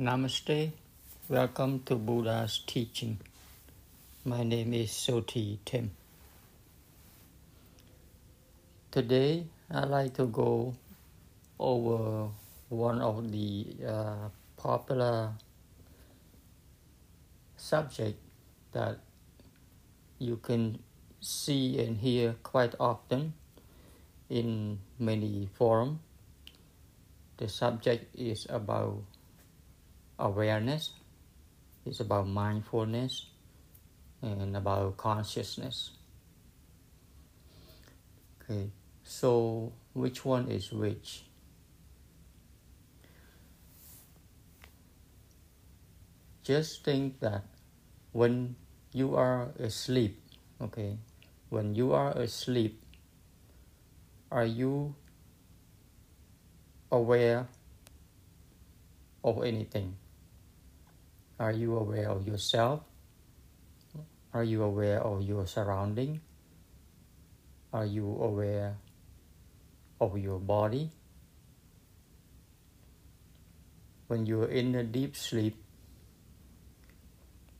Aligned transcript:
Namaste. 0.00 0.72
Welcome 1.28 1.82
to 1.84 1.94
Buddha's 1.94 2.62
teaching. 2.66 3.18
My 4.24 4.42
name 4.42 4.72
is 4.72 4.88
Soti 4.92 5.58
Tim. 5.66 5.90
Today, 8.90 9.44
I'd 9.70 9.90
like 9.90 10.14
to 10.14 10.24
go 10.24 10.74
over 11.58 12.30
one 12.70 13.02
of 13.02 13.30
the 13.30 13.66
uh, 13.86 14.28
popular 14.56 15.32
subject 17.58 18.18
that 18.72 19.00
you 20.18 20.38
can 20.38 20.78
see 21.20 21.78
and 21.78 21.98
hear 21.98 22.36
quite 22.42 22.74
often 22.80 23.34
in 24.30 24.78
many 24.98 25.50
forums. 25.58 25.98
The 27.36 27.50
subject 27.50 28.16
is 28.16 28.46
about 28.48 29.02
awareness, 30.20 30.92
it's 31.86 32.00
about 32.00 32.28
mindfulness, 32.28 33.26
and 34.22 34.56
about 34.56 34.96
consciousness. 34.96 35.92
Okay, 38.42 38.70
so 39.02 39.72
which 39.94 40.24
one 40.24 40.48
is 40.48 40.72
which? 40.72 41.24
Just 46.42 46.84
think 46.84 47.20
that 47.20 47.44
when 48.12 48.56
you 48.92 49.14
are 49.14 49.50
asleep, 49.58 50.20
okay, 50.60 50.96
when 51.48 51.74
you 51.74 51.92
are 51.92 52.10
asleep, 52.12 52.82
are 54.32 54.44
you 54.44 54.94
aware 56.90 57.46
of 59.22 59.44
anything? 59.44 59.99
Are 61.40 61.52
you 61.52 61.74
aware 61.78 62.10
of 62.10 62.28
yourself? 62.28 62.82
Are 64.34 64.44
you 64.44 64.62
aware 64.62 65.00
of 65.00 65.22
your 65.22 65.46
surrounding? 65.46 66.20
Are 67.72 67.86
you 67.86 68.04
aware 68.20 68.76
of 69.98 70.18
your 70.18 70.38
body? 70.38 70.90
When 74.08 74.26
you're 74.26 74.52
in 74.52 74.74
a 74.74 74.84
deep 74.84 75.16
sleep, 75.16 75.56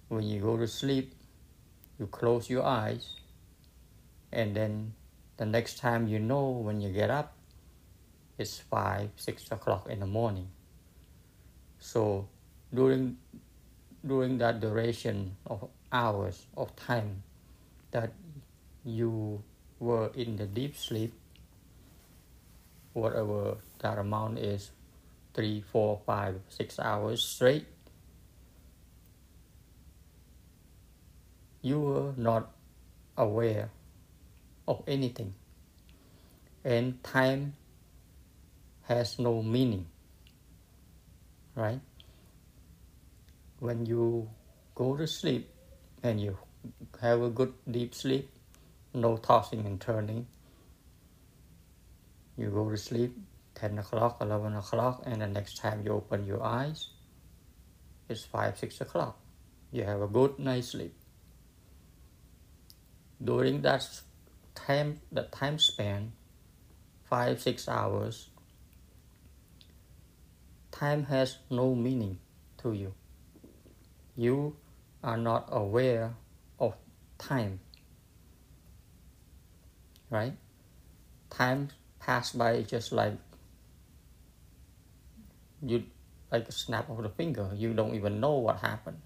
when 0.08 0.24
you 0.24 0.42
go 0.42 0.58
to 0.58 0.68
sleep, 0.68 1.14
you 1.98 2.06
close 2.06 2.50
your 2.50 2.64
eyes, 2.64 3.16
and 4.30 4.54
then 4.54 4.92
the 5.38 5.46
next 5.46 5.78
time 5.78 6.06
you 6.06 6.18
know 6.18 6.50
when 6.50 6.82
you 6.82 6.92
get 6.92 7.08
up, 7.08 7.32
it's 8.36 8.58
five, 8.58 9.08
six 9.16 9.50
o'clock 9.50 9.88
in 9.88 10.00
the 10.00 10.06
morning. 10.06 10.48
So 11.78 12.28
during 12.74 13.16
during 14.06 14.38
that 14.38 14.60
duration 14.60 15.36
of 15.46 15.68
hours 15.92 16.46
of 16.56 16.74
time 16.76 17.22
that 17.90 18.12
you 18.84 19.42
were 19.78 20.10
in 20.14 20.36
the 20.36 20.46
deep 20.46 20.76
sleep, 20.76 21.12
whatever 22.92 23.56
that 23.80 23.98
amount 23.98 24.38
is, 24.38 24.70
three, 25.34 25.60
four, 25.60 26.00
five, 26.06 26.40
six 26.48 26.78
hours 26.78 27.22
straight, 27.22 27.66
you 31.62 31.80
were 31.80 32.12
not 32.16 32.50
aware 33.16 33.70
of 34.66 34.82
anything. 34.86 35.34
And 36.64 37.02
time 37.02 37.54
has 38.84 39.18
no 39.18 39.42
meaning, 39.42 39.86
right? 41.54 41.80
When 43.60 43.84
you 43.84 44.28
go 44.74 44.96
to 44.96 45.06
sleep 45.06 45.50
and 46.02 46.20
you 46.20 46.36
have 47.00 47.22
a 47.22 47.28
good 47.28 47.52
deep 47.70 47.94
sleep, 47.94 48.30
no 48.94 49.16
tossing 49.16 49.64
and 49.66 49.80
turning, 49.80 50.26
you 52.36 52.48
go 52.48 52.68
to 52.70 52.76
sleep 52.76 53.16
10 53.54 53.78
o'clock, 53.78 54.16
11 54.20 54.56
o'clock, 54.56 55.02
and 55.04 55.20
the 55.20 55.26
next 55.26 55.58
time 55.58 55.82
you 55.84 55.92
open 55.92 56.24
your 56.24 56.42
eyes, 56.42 56.88
it's 58.08 58.24
5, 58.24 58.58
6 58.58 58.80
o'clock. 58.80 59.18
You 59.70 59.84
have 59.84 60.00
a 60.00 60.08
good 60.08 60.38
night's 60.38 60.68
sleep. 60.68 60.94
During 63.22 63.60
that 63.62 63.86
time, 64.54 65.00
the 65.12 65.24
time 65.24 65.58
span, 65.58 66.12
5, 67.04 67.42
6 67.42 67.68
hours, 67.68 68.30
time 70.70 71.04
has 71.04 71.36
no 71.50 71.74
meaning 71.74 72.18
to 72.62 72.72
you 72.72 72.94
you 74.20 74.54
are 75.02 75.16
not 75.16 75.48
aware 75.50 76.12
of 76.58 76.74
time. 77.16 77.58
Right? 80.10 80.36
Time 81.30 81.70
pass 81.98 82.32
by 82.32 82.60
just 82.60 82.92
like 82.92 83.16
you 85.64 85.84
like 86.30 86.46
a 86.48 86.52
snap 86.52 86.90
of 86.90 87.02
the 87.02 87.08
finger. 87.08 87.48
You 87.56 87.72
don't 87.72 87.94
even 87.94 88.20
know 88.20 88.34
what 88.34 88.60
happened. 88.60 89.00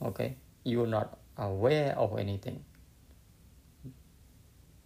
Okay? 0.00 0.36
You 0.64 0.84
are 0.84 0.92
not 0.96 1.18
aware 1.36 1.92
of 1.98 2.18
anything. 2.18 2.64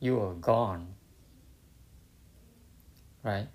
You 0.00 0.20
are 0.20 0.34
gone. 0.34 0.88
Right? 3.22 3.46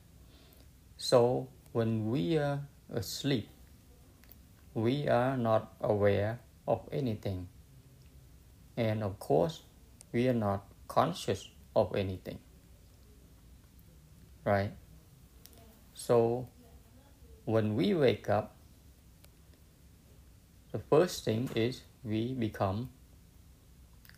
So 0.95 1.49
when 1.73 2.09
we 2.09 2.37
are 2.37 2.61
asleep, 2.89 3.49
we 4.81 5.07
are 5.07 5.37
not 5.37 5.73
aware 5.81 6.39
of 6.67 6.81
anything. 6.91 7.47
And 8.77 9.03
of 9.03 9.19
course, 9.19 9.61
we 10.11 10.27
are 10.27 10.33
not 10.33 10.65
conscious 10.87 11.49
of 11.75 11.95
anything. 11.95 12.39
Right? 14.45 14.71
So, 15.93 16.47
when 17.45 17.75
we 17.75 17.93
wake 17.93 18.29
up, 18.29 18.55
the 20.71 20.79
first 20.79 21.25
thing 21.25 21.49
is 21.55 21.81
we 22.03 22.33
become 22.33 22.89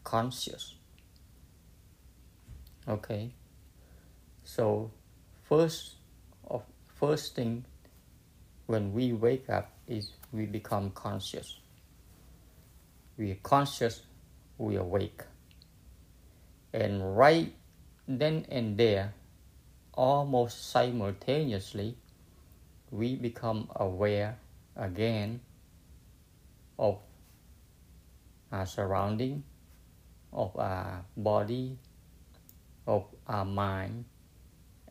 conscious. 0.04 0.76
Okay? 2.88 3.32
So, 4.44 4.92
first 5.48 5.96
of 6.46 6.64
first 6.88 7.36
thing 7.36 7.66
when 8.68 8.94
we 8.94 9.12
wake 9.12 9.50
up 9.50 9.72
is 9.92 10.14
we 10.32 10.46
become 10.46 10.92
conscious. 10.92 11.60
We 13.18 13.32
are 13.32 13.44
conscious, 13.44 14.02
we 14.58 14.78
awake. 14.78 15.22
And 16.74 17.18
right 17.18 17.54
then 18.08 18.46
and 18.50 18.78
there, 18.78 19.14
almost 19.94 20.72
simultaneously, 20.72 21.98
we 22.90 23.16
become 23.16 23.68
aware 23.76 24.38
again 24.78 25.42
of 26.80 27.00
our 28.52 28.66
surrounding, 28.66 29.44
of 30.32 30.56
our 30.56 31.04
body, 31.18 31.78
of 32.88 33.06
our 33.28 33.46
mind, 33.46 34.06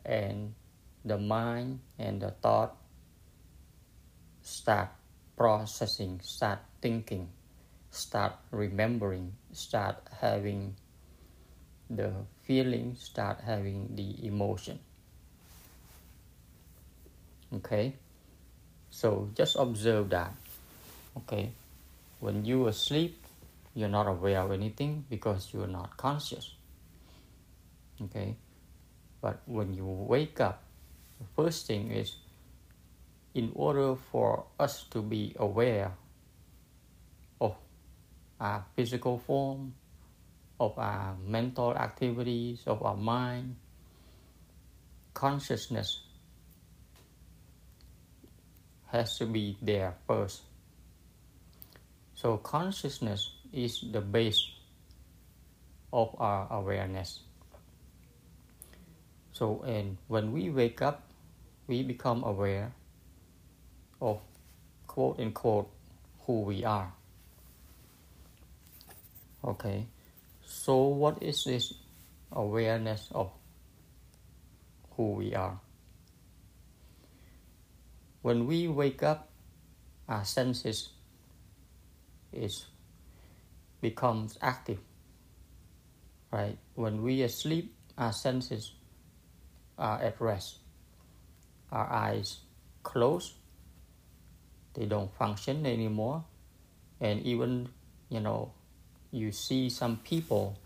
and 0.05 0.53
the 1.03 1.17
mind 1.17 1.79
and 1.97 2.21
the 2.21 2.31
thought 2.41 2.80
start 4.41 4.89
processing, 5.37 6.19
start 6.23 6.59
thinking, 6.81 7.29
start 7.91 8.33
remembering, 8.51 9.33
start 9.51 9.97
having 10.19 10.75
the 11.89 12.11
feeling, 12.43 12.95
start 12.95 13.39
having 13.45 13.95
the 13.95 14.25
emotion. 14.25 14.79
Okay, 17.53 17.93
so 18.89 19.29
just 19.35 19.57
observe 19.57 20.09
that. 20.09 20.33
Okay, 21.17 21.51
when 22.19 22.45
you 22.45 22.65
are 22.65 22.69
asleep, 22.69 23.21
you're 23.75 23.89
not 23.89 24.07
aware 24.07 24.39
of 24.39 24.51
anything 24.51 25.03
because 25.09 25.49
you're 25.53 25.67
not 25.67 25.97
conscious. 25.97 26.55
Okay, 28.01 28.35
but 29.21 29.41
when 29.45 29.73
you 29.73 29.85
wake 29.85 30.39
up, 30.39 30.63
the 31.19 31.27
first 31.35 31.67
thing 31.67 31.91
is 31.91 32.15
in 33.33 33.51
order 33.55 33.95
for 34.11 34.45
us 34.59 34.83
to 34.91 35.01
be 35.01 35.35
aware 35.39 35.91
of 37.39 37.55
our 38.39 38.65
physical 38.75 39.17
form, 39.19 39.73
of 40.59 40.77
our 40.77 41.15
mental 41.25 41.75
activities, 41.75 42.61
of 42.67 42.83
our 42.83 42.97
mind, 42.97 43.55
consciousness 45.13 46.03
has 48.87 49.17
to 49.17 49.25
be 49.25 49.57
there 49.61 49.95
first. 50.05 50.41
So, 52.15 52.37
consciousness 52.37 53.31
is 53.53 53.83
the 53.91 54.01
base 54.01 54.43
of 55.93 56.13
our 56.19 56.47
awareness. 56.51 57.19
So, 59.31 59.63
and 59.65 59.97
when 60.07 60.31
we 60.31 60.49
wake 60.49 60.81
up, 60.81 61.03
we 61.67 61.83
become 61.83 62.23
aware 62.23 62.73
of 64.01 64.19
quote 64.87 65.19
unquote 65.19 65.69
who 66.25 66.41
we 66.41 66.65
are. 66.65 66.91
Okay, 69.43 69.87
so 70.45 70.83
what 70.87 71.23
is 71.23 71.43
this 71.45 71.73
awareness 72.31 73.07
of 73.11 73.31
who 74.91 75.13
we 75.13 75.33
are? 75.33 75.59
When 78.21 78.45
we 78.45 78.67
wake 78.67 79.01
up, 79.01 79.29
our 80.07 80.25
senses 80.25 80.89
is 82.31 82.65
becomes 83.81 84.37
active. 84.41 84.79
Right? 86.31 86.57
When 86.75 87.01
we 87.01 87.23
asleep, 87.23 87.73
our 87.97 88.13
senses 88.13 88.73
are 89.77 89.99
at 90.01 90.21
rest. 90.21 90.59
Our 91.71 91.91
eyes 91.91 92.37
closed. 92.83 93.33
They 94.73 94.85
don't 94.85 95.11
function 95.15 95.65
anymore. 95.65 96.23
And 96.99 97.21
even, 97.25 97.69
you 98.09 98.19
know, 98.19 98.53
you 99.11 99.31
see 99.31 99.69
some 99.69 99.97
people 99.97 100.57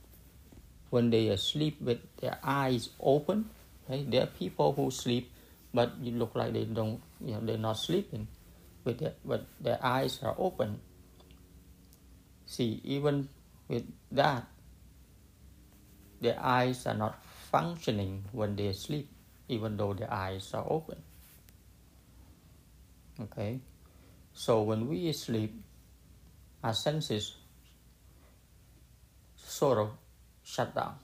when 0.90 1.10
they 1.10 1.30
are 1.30 1.34
asleep 1.34 1.82
with 1.82 2.00
their 2.22 2.38
eyes 2.44 2.90
open. 3.00 3.50
Right? 3.90 4.10
There 4.10 4.24
are 4.24 4.28
people 4.28 4.74
who 4.74 4.92
sleep, 4.92 5.32
but 5.74 5.94
you 6.02 6.12
look 6.12 6.36
like 6.36 6.54
they 6.54 6.66
don't, 6.66 7.02
you 7.24 7.34
know, 7.34 7.42
they're 7.42 7.58
not 7.58 7.78
sleeping, 7.78 8.28
with 8.84 9.00
their, 9.00 9.14
but 9.24 9.46
their 9.60 9.80
eyes 9.84 10.20
are 10.24 10.36
open. 10.38 10.80
See, 12.46 12.82
even 12.84 13.30
with 13.68 13.86
that, 14.12 14.46
their 16.22 16.40
eyes 16.40 16.86
are 16.86 16.94
not 16.94 17.24
functioning 17.52 18.24
when 18.32 18.56
they 18.56 18.74
sleep, 18.74 19.10
even 19.48 19.78
though 19.78 19.94
their 19.94 20.12
eyes 20.12 20.52
are 20.54 20.66
open. 20.70 20.98
Okay, 23.20 23.60
so 24.36 24.62
when 24.62 24.88
we 24.88 25.12
sleep, 25.14 25.56
our 26.62 26.74
senses 26.74 27.36
sort 29.38 29.80
of 29.80 29.90
shut 30.44 30.76
down. 30.76 30.96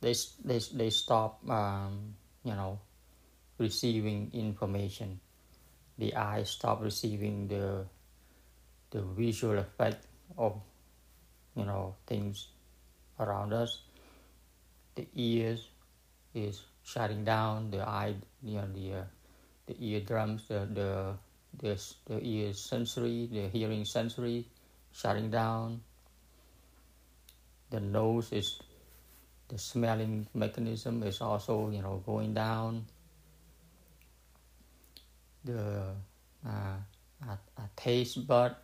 They 0.00 0.14
they 0.44 0.58
they 0.74 0.90
stop, 0.90 1.38
um, 1.48 2.14
you 2.42 2.54
know, 2.54 2.80
receiving 3.58 4.30
information. 4.34 5.20
The 5.96 6.16
eyes 6.16 6.50
stop 6.50 6.82
receiving 6.82 7.46
the 7.46 7.86
the 8.90 9.02
visual 9.02 9.58
effect 9.58 10.06
of 10.36 10.58
you 11.54 11.64
know 11.64 11.94
things 12.06 12.48
around 13.20 13.52
us 13.52 13.82
the 14.96 15.06
ears 15.14 15.68
is 16.34 16.62
shutting 16.82 17.24
down 17.24 17.70
the 17.70 17.86
eye 17.86 18.14
you 18.42 18.56
know 18.58 18.68
the 18.74 18.94
uh, 18.94 19.04
the 19.66 19.76
eardrums 19.78 20.48
the 20.48 20.66
the 20.72 21.14
the, 21.58 21.80
the 22.06 22.20
ear 22.22 22.52
sensory 22.52 23.28
the 23.30 23.48
hearing 23.48 23.84
sensory 23.84 24.46
shutting 24.92 25.30
down 25.30 25.80
the 27.70 27.80
nose 27.80 28.32
is 28.32 28.60
the 29.48 29.58
smelling 29.58 30.26
mechanism 30.34 31.02
is 31.02 31.20
also 31.20 31.70
you 31.70 31.82
know 31.82 32.02
going 32.06 32.34
down 32.34 32.84
the 35.44 35.84
uh, 36.46 36.76
a, 37.28 37.38
a 37.58 37.68
taste 37.76 38.26
bud 38.26 38.54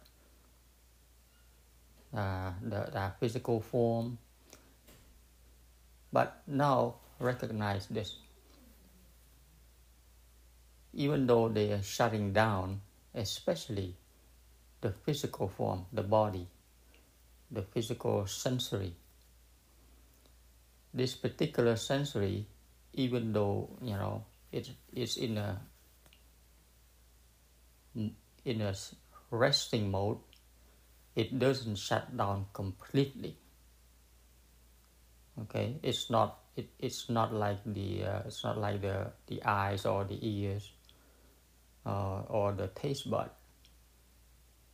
uh, 2.17 2.53
the, 2.63 2.89
the 2.93 3.13
physical 3.21 3.61
form. 3.61 4.19
But 6.13 6.41
now 6.47 6.95
recognize 7.21 7.87
this. 7.89 8.17
Even 10.97 11.27
though 11.27 11.49
they 11.49 11.73
are 11.73 11.83
shutting 11.83 12.33
down, 12.33 12.81
especially 13.15 13.95
the 14.81 14.91
physical 15.05 15.47
form, 15.49 15.85
the 15.93 16.03
body, 16.03 16.49
the 17.51 17.61
physical 17.63 18.27
sensory. 18.27 18.95
This 20.95 21.15
particular 21.15 21.77
sensory, 21.77 22.47
even 22.95 23.33
though 23.33 23.77
you 23.83 23.93
know 23.93 24.25
it 24.51 24.71
is 24.95 25.19
in 25.19 25.37
a 25.37 25.61
in 27.95 28.61
a 28.63 28.75
resting 29.31 29.91
mode, 29.91 30.19
it 31.15 31.39
doesn't 31.39 31.77
shut 31.77 32.17
down 32.17 32.47
completely. 32.55 33.37
Okay? 35.43 35.77
It's 35.83 36.09
not 36.09 36.41
it, 36.57 36.71
it's 36.79 37.11
not 37.11 37.35
like 37.35 37.61
the 37.67 38.05
uh, 38.05 38.21
it's 38.25 38.43
not 38.45 38.57
like 38.57 38.81
the 38.81 39.13
the 39.27 39.43
eyes 39.45 39.85
or 39.85 40.05
the 40.05 40.17
ears 40.23 40.73
uh, 41.87 42.23
or 42.29 42.53
the 42.53 42.67
taste 42.69 43.09
bud. 43.09 43.31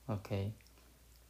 Okay. 0.09 0.53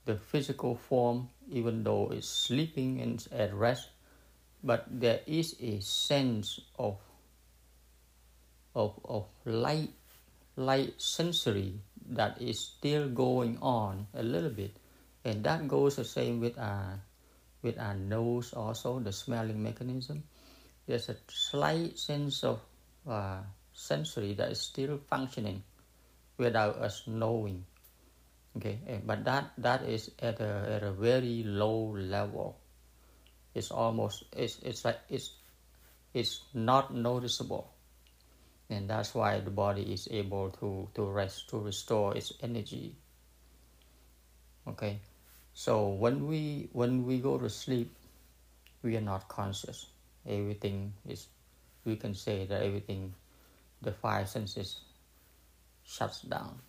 The 0.04 0.16
physical 0.16 0.76
form 0.76 1.28
even 1.50 1.82
though 1.82 2.10
it's 2.12 2.28
sleeping 2.28 3.00
and 3.00 3.26
at 3.32 3.52
rest 3.52 3.90
but 4.64 4.86
there 4.88 5.20
is 5.26 5.56
a 5.60 5.80
sense 5.80 6.60
of 6.78 6.96
of 8.74 8.98
of 9.04 9.26
light 9.44 9.90
light 10.56 10.94
sensory 10.96 11.74
that 12.10 12.40
is 12.40 12.58
still 12.58 13.08
going 13.08 13.58
on 13.60 14.06
a 14.14 14.22
little 14.22 14.50
bit. 14.50 14.76
And 15.24 15.44
that 15.44 15.68
goes 15.68 15.96
the 15.96 16.04
same 16.04 16.40
with 16.40 16.58
our 16.58 17.00
with 17.62 17.78
our 17.78 17.94
nose 17.94 18.52
also 18.52 18.98
the 18.98 19.12
smelling 19.12 19.62
mechanism. 19.62 20.22
There's 20.86 21.08
a 21.08 21.16
slight 21.28 21.98
sense 21.98 22.42
of 22.42 22.60
uh, 23.08 23.38
sensory 23.72 24.34
that 24.34 24.50
is 24.50 24.60
still 24.60 24.98
functioning 25.08 25.62
without 26.38 26.76
us 26.76 27.06
knowing. 27.06 27.64
Okay 28.56 28.78
eh, 28.86 29.00
but 29.04 29.24
that 29.24 29.52
that 29.58 29.82
is 29.84 30.10
at 30.18 30.40
a, 30.40 30.76
at 30.76 30.82
a 30.82 30.92
very 30.92 31.42
low 31.44 31.92
level. 31.96 32.58
It's 33.54 33.70
almost 33.70 34.24
it's 34.32 34.58
it's 34.62 34.84
like 34.84 35.00
it's 35.08 35.36
it's 36.14 36.44
not 36.54 36.94
noticeable. 36.94 37.72
And 38.70 38.88
that's 38.88 39.14
why 39.14 39.40
the 39.40 39.50
body 39.50 39.92
is 39.92 40.08
able 40.10 40.50
to 40.60 40.88
to 40.94 41.02
rest 41.04 41.48
to 41.50 41.58
restore 41.58 42.16
its 42.16 42.32
energy. 42.40 42.96
Okay 44.66 45.00
so 45.54 45.88
when 45.88 46.26
we 46.26 46.68
when 46.72 47.04
we 47.04 47.20
go 47.20 47.36
to 47.38 47.48
sleep, 47.50 47.94
we 48.82 48.96
are 48.96 49.04
not 49.04 49.28
conscious. 49.28 49.86
Everything 50.26 50.94
is 51.06 51.28
we 51.84 51.96
can 51.96 52.14
say 52.14 52.46
that 52.46 52.62
everything 52.62 53.14
the 53.82 53.92
five 53.92 54.28
senses 54.28 54.80
shuts 55.92 56.22
down. 56.22 56.60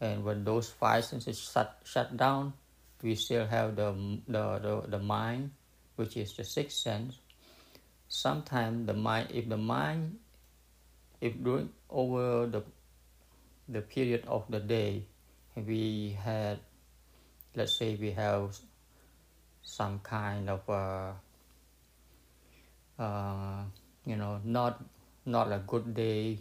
And 0.00 0.24
when 0.24 0.44
those 0.44 0.70
five 0.70 1.04
senses 1.04 1.38
shut 1.38 1.82
shut 1.84 2.16
down, 2.16 2.54
we 3.02 3.14
still 3.14 3.46
have 3.46 3.74
the 3.74 3.92
the, 4.28 4.58
the, 4.62 4.74
the 4.88 4.98
mind, 4.98 5.50
which 5.96 6.16
is 6.16 6.34
the 6.36 6.44
sixth 6.44 6.78
sense. 6.78 7.18
Sometimes 8.08 8.86
the 8.86 8.94
mind 8.94 9.30
if 9.34 9.48
the 9.48 9.58
mind 9.58 10.18
if 11.20 11.34
during 11.42 11.70
over 11.90 12.46
the 12.46 12.62
the 13.68 13.80
period 13.80 14.22
of 14.28 14.44
the 14.50 14.60
day 14.60 15.02
we 15.56 16.16
had 16.20 16.58
let's 17.56 17.78
say 17.78 17.96
we 17.96 18.10
have 18.12 18.56
some 19.62 19.98
kind 20.00 20.50
of 20.50 20.60
uh, 20.68 21.12
uh, 22.98 23.62
you 24.04 24.16
know 24.16 24.40
not 24.44 24.84
not 25.24 25.50
a 25.50 25.62
good 25.66 25.94
day 25.94 26.38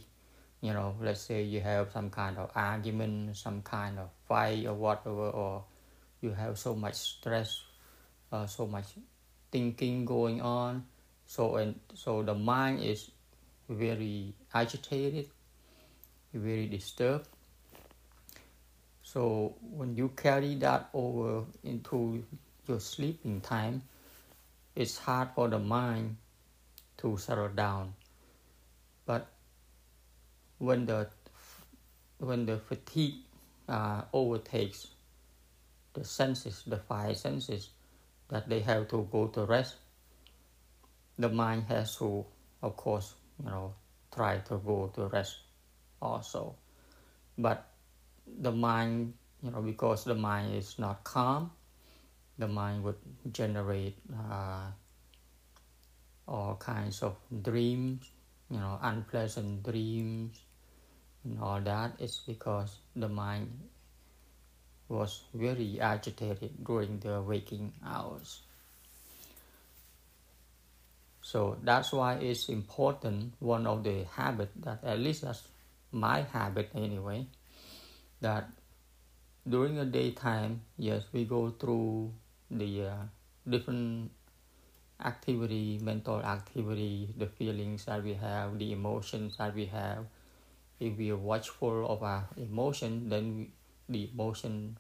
you 0.64 0.72
know 0.72 0.96
let's 1.02 1.20
say 1.20 1.44
you 1.44 1.60
have 1.60 1.92
some 1.92 2.10
kind 2.10 2.40
of 2.40 2.50
argument 2.56 3.36
some 3.36 3.62
kind 3.62 4.00
of 4.00 4.08
fight 4.28 4.66
or 4.66 4.74
whatever 4.74 5.30
or 5.36 5.64
you 6.22 6.32
have 6.32 6.58
so 6.58 6.74
much 6.74 6.96
stress 6.96 7.62
uh, 8.32 8.48
so 8.48 8.66
much 8.66 8.96
thinking 9.52 10.06
going 10.06 10.40
on 10.42 10.84
so 11.28 11.58
and 11.58 11.76
so 11.94 12.24
the 12.24 12.34
mind 12.34 12.80
is 12.82 13.12
very 13.68 14.34
agitated 14.54 15.28
very 16.34 16.66
disturbed 16.68 17.28
so 19.14 19.54
when 19.62 19.96
you 19.96 20.10
carry 20.16 20.56
that 20.56 20.90
over 20.94 21.46
into 21.64 22.24
your 22.68 22.80
sleeping 22.80 23.42
time, 23.42 23.84
it's 24.76 24.98
hard 24.98 25.30
for 25.36 25.48
the 25.50 25.60
mind 25.60 26.18
to 26.98 27.18
settle 27.18 27.50
down. 27.50 27.94
When 30.60 30.86
the 30.86 31.08
when 32.20 32.46
the 32.46 32.58
fatigue 32.58 33.16
uh, 33.68 34.04
overtakes 34.14 34.88
the 35.94 36.04
senses, 36.04 36.64
the 36.66 36.78
five 36.78 37.18
senses, 37.18 37.70
that 38.30 38.50
they 38.50 38.60
have 38.62 38.88
to 38.90 39.08
go 39.12 39.28
to 39.28 39.46
rest, 39.46 39.76
the 41.20 41.30
mind 41.30 41.66
has 41.68 41.96
to, 41.98 42.26
of 42.62 42.76
course, 42.76 43.14
you 43.40 43.50
know, 43.50 43.74
try 44.14 44.38
to 44.38 44.58
go 44.58 44.92
to 44.96 45.08
rest 45.08 45.38
also. 46.02 46.56
But 47.38 47.68
the 48.28 48.52
mind, 48.52 49.14
you 49.42 49.52
know, 49.52 49.62
because 49.62 50.04
the 50.04 50.16
mind 50.16 50.56
is 50.56 50.80
not 50.80 51.04
calm, 51.04 51.52
the 52.38 52.48
mind 52.48 52.84
would 52.84 52.98
generate 53.32 53.98
uh, 54.12 54.72
all 56.28 56.56
kinds 56.56 57.04
of 57.04 57.16
dreams, 57.42 58.10
you 58.50 58.58
know, 58.58 58.80
unpleasant 58.82 59.64
dreams, 59.64 60.40
and 61.24 61.40
all 61.40 61.62
that 61.62 62.00
is 62.00 62.22
because 62.26 62.78
the 62.96 63.10
mind 63.10 63.50
was 64.90 65.24
very 65.34 65.80
agitated 65.80 66.64
during 66.64 67.00
the 67.00 67.22
waking 67.22 67.74
hours. 67.86 68.42
So 71.22 71.58
that's 71.64 71.92
why 71.94 72.16
it's 72.16 72.50
important. 72.50 73.34
One 73.40 73.66
of 73.66 73.84
the 73.84 74.04
habit 74.04 74.52
that 74.62 74.84
at 74.84 75.00
least 75.00 75.22
that's 75.24 75.42
my 75.92 76.22
habit 76.22 76.70
anyway. 76.76 77.26
That 78.22 78.50
during 79.48 79.76
the 79.76 79.86
daytime, 79.86 80.62
yes, 80.78 81.04
we 81.12 81.26
go 81.26 81.50
through 81.52 82.12
the 82.52 82.88
uh, 82.88 82.96
different 83.50 84.12
activity, 85.04 85.80
mental 85.82 86.22
activity, 86.22 87.14
the 87.18 87.28
feelings 87.28 87.86
that 87.86 88.04
we 88.04 88.14
have, 88.14 88.60
the 88.60 88.72
emotions 88.72 89.38
that 89.38 89.56
we 89.56 89.66
have. 89.66 90.06
If 90.80 90.98
we 90.98 91.12
are 91.12 91.18
watchful 91.18 91.88
of 91.88 92.04
our 92.04 92.28
emotion, 92.38 93.10
then 93.10 93.52
the 93.90 94.10
emotion 94.14 94.78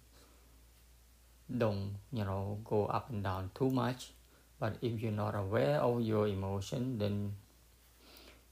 don't 1.57 1.95
you 2.11 2.23
know 2.23 2.59
go 2.63 2.85
up 2.85 3.09
and 3.09 3.23
down 3.23 3.51
too 3.53 3.69
much 3.69 4.11
but 4.59 4.77
if 4.81 5.01
you're 5.01 5.11
not 5.11 5.35
aware 5.35 5.77
of 5.79 6.01
your 6.01 6.27
emotion 6.27 6.97
then 6.97 7.33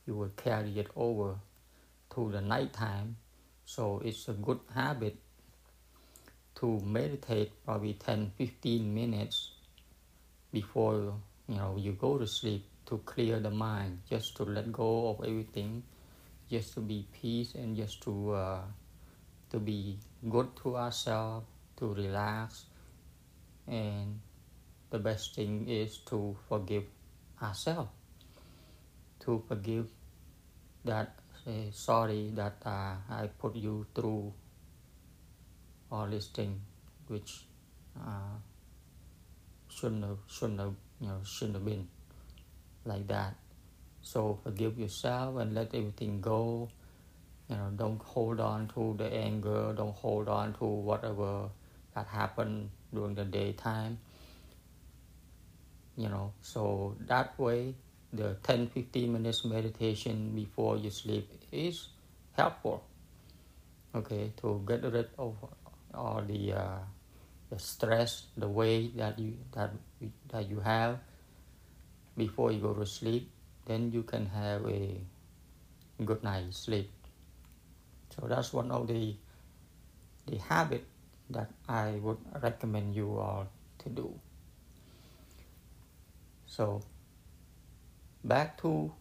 you 0.05 0.15
will 0.15 0.31
carry 0.35 0.77
it 0.77 0.87
over 0.95 1.35
to 2.13 2.29
the 2.31 2.41
night 2.41 2.73
time 2.73 3.15
so 3.65 4.01
it's 4.03 4.27
a 4.27 4.33
good 4.33 4.59
habit 4.75 5.15
to 6.53 6.79
meditate 6.81 7.51
probably 7.65 7.93
10 7.93 8.31
15 8.37 8.93
minutes 8.93 9.51
before 10.51 11.13
you 11.51 11.57
know 11.57 11.75
you 11.77 11.91
go 11.91 12.17
to 12.17 12.25
sleep 12.25 12.65
to 12.85 12.97
clear 12.99 13.39
the 13.39 13.49
mind 13.51 13.99
just 14.09 14.35
to 14.37 14.43
let 14.43 14.71
go 14.71 15.09
of 15.09 15.25
everything 15.25 15.83
just 16.49 16.73
to 16.73 16.79
be 16.79 17.05
peace 17.13 17.55
and 17.55 17.75
just 17.75 18.01
to 18.03 18.31
uh, 18.31 18.61
to 19.49 19.59
be 19.59 19.97
good 20.29 20.47
to 20.63 20.75
ourselves 20.77 21.45
to 21.77 21.93
relax. 21.93 22.65
And 23.67 24.19
the 24.89 24.99
best 24.99 25.35
thing 25.35 25.69
is 25.69 25.97
to 26.11 26.35
forgive 26.47 26.83
ourselves 27.41 27.89
to 29.21 29.43
forgive 29.47 29.87
that 30.83 31.19
say 31.45 31.69
sorry 31.71 32.31
that 32.33 32.55
uh, 32.65 32.95
I 33.09 33.29
put 33.37 33.55
you 33.55 33.85
through 33.95 34.33
all 35.91 36.07
these 36.07 36.27
things 36.27 36.59
which 37.07 37.45
uh, 37.99 38.35
shouldn't 39.69 40.03
have 40.03 40.17
shouldn't 40.27 40.59
have 40.59 40.75
you 41.01 41.07
know 41.07 41.19
shouldn't 41.25 41.55
have 41.55 41.65
been 41.65 41.87
like 42.85 43.07
that. 43.07 43.35
So 44.01 44.39
forgive 44.43 44.77
yourself 44.79 45.37
and 45.37 45.53
let 45.53 45.73
everything 45.73 46.21
go. 46.21 46.69
You 47.49 47.55
know 47.55 47.71
don't 47.75 48.01
hold 48.01 48.39
on 48.39 48.67
to 48.75 48.95
the 48.97 49.11
anger. 49.11 49.73
Don't 49.75 49.95
hold 49.95 50.29
on 50.29 50.53
to 50.53 50.65
whatever 50.65 51.49
that 51.95 52.07
happened 52.07 52.69
during 52.93 53.15
the 53.15 53.25
daytime. 53.25 53.97
You 55.97 56.09
know 56.09 56.33
so 56.41 56.95
that 57.07 57.37
way 57.37 57.73
the 58.13 58.35
10 58.43 58.67
15 58.67 59.11
minutes 59.11 59.45
meditation 59.45 60.31
before 60.35 60.77
you 60.77 60.89
sleep 60.89 61.29
is 61.51 61.89
helpful. 62.33 62.83
Okay 63.95 64.31
to 64.41 64.63
get 64.67 64.83
rid 64.83 65.09
of 65.17 65.35
all 65.93 66.21
the 66.25 66.53
uh, 66.53 66.79
the 67.49 67.59
stress 67.59 68.27
the 68.37 68.47
weight 68.47 68.95
that 68.97 69.19
you 69.19 69.35
that 69.51 69.71
that 70.29 70.49
you 70.49 70.59
have 70.59 70.99
before 72.17 72.51
you 72.51 72.59
go 72.59 72.73
to 72.73 72.85
sleep 72.85 73.29
then 73.65 73.91
you 73.91 74.03
can 74.03 74.25
have 74.25 74.65
a 74.65 74.99
good 76.05 76.23
night 76.23 76.53
sleep 76.53 76.89
so 78.15 78.27
that's 78.27 78.53
one 78.53 78.71
of 78.71 78.87
the 78.87 79.15
the 80.27 80.37
habit 80.37 80.85
that 81.29 81.49
I 81.67 81.99
would 82.03 82.17
recommend 82.41 82.95
you 82.95 83.17
all 83.17 83.47
to 83.79 83.89
do. 83.89 84.13
So, 86.45 86.81
back 88.23 88.61
to 88.61 88.91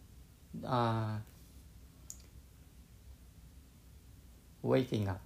uh, 0.65 1.17
waking 4.61 5.09
up. 5.09 5.21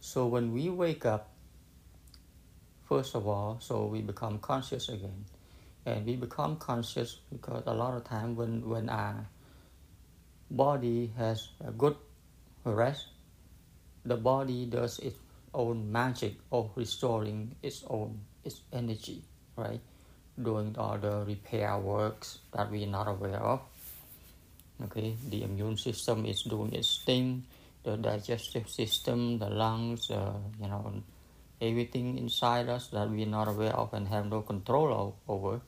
So, 0.00 0.26
when 0.26 0.52
we 0.52 0.68
wake 0.68 1.06
up, 1.06 1.29
first 2.90 3.14
of 3.14 3.28
all, 3.28 3.56
so 3.60 3.86
we 3.86 4.02
become 4.02 4.40
conscious 4.40 4.88
again. 4.88 5.24
And 5.86 6.04
we 6.04 6.16
become 6.16 6.56
conscious 6.56 7.20
because 7.30 7.62
a 7.66 7.72
lot 7.72 7.94
of 7.94 8.02
time 8.02 8.34
when, 8.34 8.68
when 8.68 8.88
our 8.90 9.24
body 10.50 11.12
has 11.16 11.48
a 11.64 11.70
good 11.70 11.94
rest, 12.64 13.06
the 14.04 14.16
body 14.16 14.66
does 14.66 14.98
its 14.98 15.16
own 15.54 15.90
magic 15.92 16.34
of 16.50 16.70
restoring 16.74 17.54
its 17.62 17.84
own 17.86 18.18
its 18.44 18.60
energy, 18.72 19.22
right? 19.56 19.80
Doing 20.42 20.74
all 20.76 20.98
the 20.98 21.24
repair 21.24 21.78
works 21.78 22.40
that 22.52 22.70
we're 22.70 22.88
not 22.88 23.06
aware 23.06 23.38
of. 23.38 23.60
Okay, 24.84 25.14
the 25.28 25.44
immune 25.44 25.76
system 25.76 26.24
is 26.26 26.42
doing 26.42 26.72
its 26.72 27.02
thing, 27.04 27.44
the 27.84 27.96
digestive 27.96 28.68
system, 28.68 29.38
the 29.38 29.48
lungs, 29.48 30.10
uh, 30.10 30.32
you 30.60 30.66
know, 30.66 31.02
everything 31.60 32.18
inside 32.18 32.68
us 32.68 32.88
that 32.88 33.10
we're 33.10 33.26
not 33.26 33.48
aware 33.48 33.74
of 33.74 33.92
and 33.92 34.08
have 34.08 34.26
no 34.26 34.42
control 34.42 35.16
over. 35.28 35.60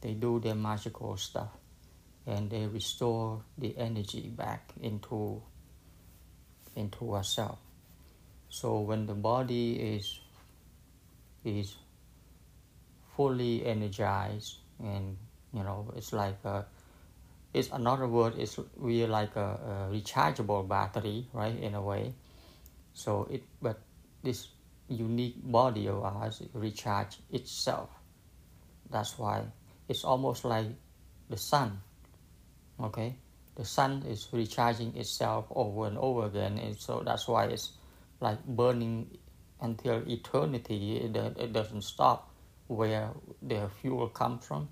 They 0.00 0.14
do 0.14 0.38
their 0.40 0.54
magical 0.54 1.16
stuff 1.16 1.50
and 2.26 2.50
they 2.50 2.66
restore 2.66 3.42
the 3.56 3.76
energy 3.78 4.28
back 4.28 4.70
into 4.80 5.42
into 6.76 7.14
ourselves. 7.14 7.58
So 8.48 8.80
when 8.80 9.06
the 9.06 9.14
body 9.14 9.74
is 9.76 10.20
is 11.44 11.76
fully 13.16 13.64
energized 13.66 14.56
and 14.78 15.16
you 15.52 15.62
know 15.62 15.92
it's 15.96 16.12
like 16.12 16.38
a, 16.44 16.64
it's 17.52 17.70
another 17.72 18.06
word 18.06 18.38
is 18.38 18.58
we 18.76 19.02
are 19.02 19.08
like 19.08 19.34
a, 19.36 19.88
a 19.90 19.94
rechargeable 19.94 20.66
battery 20.68 21.26
right 21.32 21.58
in 21.58 21.74
a 21.74 21.82
way 21.82 22.14
so 22.94 23.26
it 23.30 23.42
but 23.60 23.80
this 24.22 24.48
unique 24.88 25.36
body 25.42 25.88
of 25.88 26.02
ours 26.02 26.42
recharge 26.54 27.18
itself. 27.30 27.90
That's 28.90 29.18
why 29.18 29.44
it's 29.88 30.04
almost 30.04 30.44
like 30.44 30.66
the 31.28 31.36
sun 31.36 31.80
okay? 32.80 33.16
The 33.56 33.64
sun 33.64 34.04
is 34.08 34.28
recharging 34.32 34.96
itself 34.96 35.46
over 35.50 35.86
and 35.86 35.98
over 35.98 36.26
again 36.26 36.58
and 36.58 36.76
so 36.76 37.02
that's 37.04 37.26
why 37.26 37.46
it's 37.46 37.72
like 38.20 38.44
burning 38.46 39.18
until 39.60 40.02
eternity. 40.08 40.98
It, 40.98 41.16
it 41.16 41.52
doesn't 41.52 41.82
stop 41.82 42.30
where 42.68 43.10
the 43.42 43.68
fuel 43.80 44.08
comes 44.08 44.46
from 44.46 44.68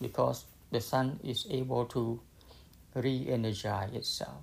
because 0.00 0.46
the 0.70 0.80
sun 0.80 1.20
is 1.22 1.46
able 1.50 1.84
to 1.86 2.20
re-energize 2.94 3.92
itself. 3.94 4.42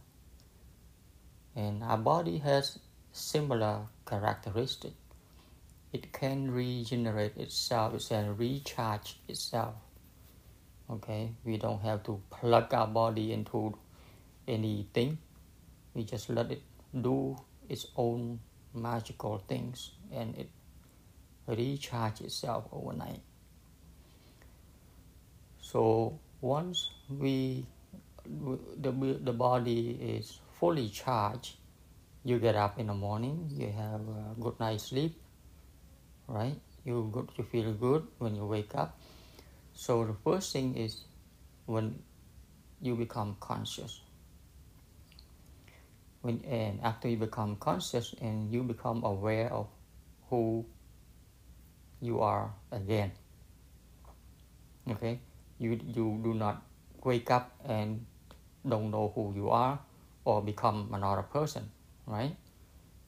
And 1.55 1.83
our 1.83 1.97
body 1.97 2.37
has 2.37 2.79
similar 3.11 3.81
characteristic 4.05 4.93
it 5.93 6.11
can 6.13 6.51
regenerate 6.51 7.35
itself 7.37 7.93
it 7.93 8.05
can 8.07 8.37
recharge 8.37 9.19
itself 9.27 9.75
okay? 10.91 11.31
We 11.43 11.57
don't 11.57 11.81
have 11.81 12.03
to 12.03 12.21
plug 12.29 12.73
our 12.73 12.87
body 12.87 13.31
into 13.31 13.77
anything. 14.47 15.17
We 15.93 16.03
just 16.03 16.29
let 16.29 16.51
it 16.51 16.61
do 16.99 17.37
its 17.69 17.87
own 17.95 18.39
magical 18.73 19.39
things 19.47 19.91
and 20.11 20.35
it 20.37 20.49
recharge 21.47 22.21
itself 22.21 22.65
overnight. 22.71 23.21
So 25.61 26.19
once 26.41 26.91
we 27.09 27.65
the, 28.25 28.91
the 28.91 29.33
body 29.33 29.97
is 29.99 30.39
fully 30.59 30.89
charged 30.89 31.55
you 32.23 32.37
get 32.37 32.55
up 32.55 32.77
in 32.79 32.87
the 32.87 32.93
morning 32.93 33.49
you 33.51 33.71
have 33.71 34.01
a 34.01 34.39
good 34.39 34.59
night's 34.59 34.83
sleep 34.83 35.20
right 36.31 36.55
you 36.85 37.09
good 37.11 37.29
you 37.37 37.43
feel 37.43 37.73
good 37.73 38.07
when 38.17 38.35
you 38.35 38.45
wake 38.45 38.73
up 38.73 38.97
so 39.73 40.05
the 40.05 40.15
first 40.23 40.53
thing 40.53 40.75
is 40.75 41.03
when 41.65 41.95
you 42.81 42.95
become 42.95 43.37
conscious. 43.39 44.01
When 46.21 46.43
and 46.45 46.79
after 46.83 47.07
you 47.07 47.17
become 47.17 47.55
conscious 47.55 48.13
and 48.21 48.51
you 48.51 48.63
become 48.63 49.03
aware 49.03 49.51
of 49.53 49.67
who 50.29 50.65
you 52.01 52.19
are 52.19 52.51
again. 52.71 53.11
Okay? 54.89 55.19
You 55.57 55.79
you 55.85 56.19
do 56.23 56.33
not 56.33 56.61
wake 57.03 57.31
up 57.31 57.53
and 57.65 58.05
don't 58.67 58.91
know 58.91 59.11
who 59.15 59.33
you 59.35 59.49
are 59.49 59.79
or 60.25 60.41
become 60.41 60.89
another 60.93 61.23
person, 61.23 61.69
right? 62.05 62.35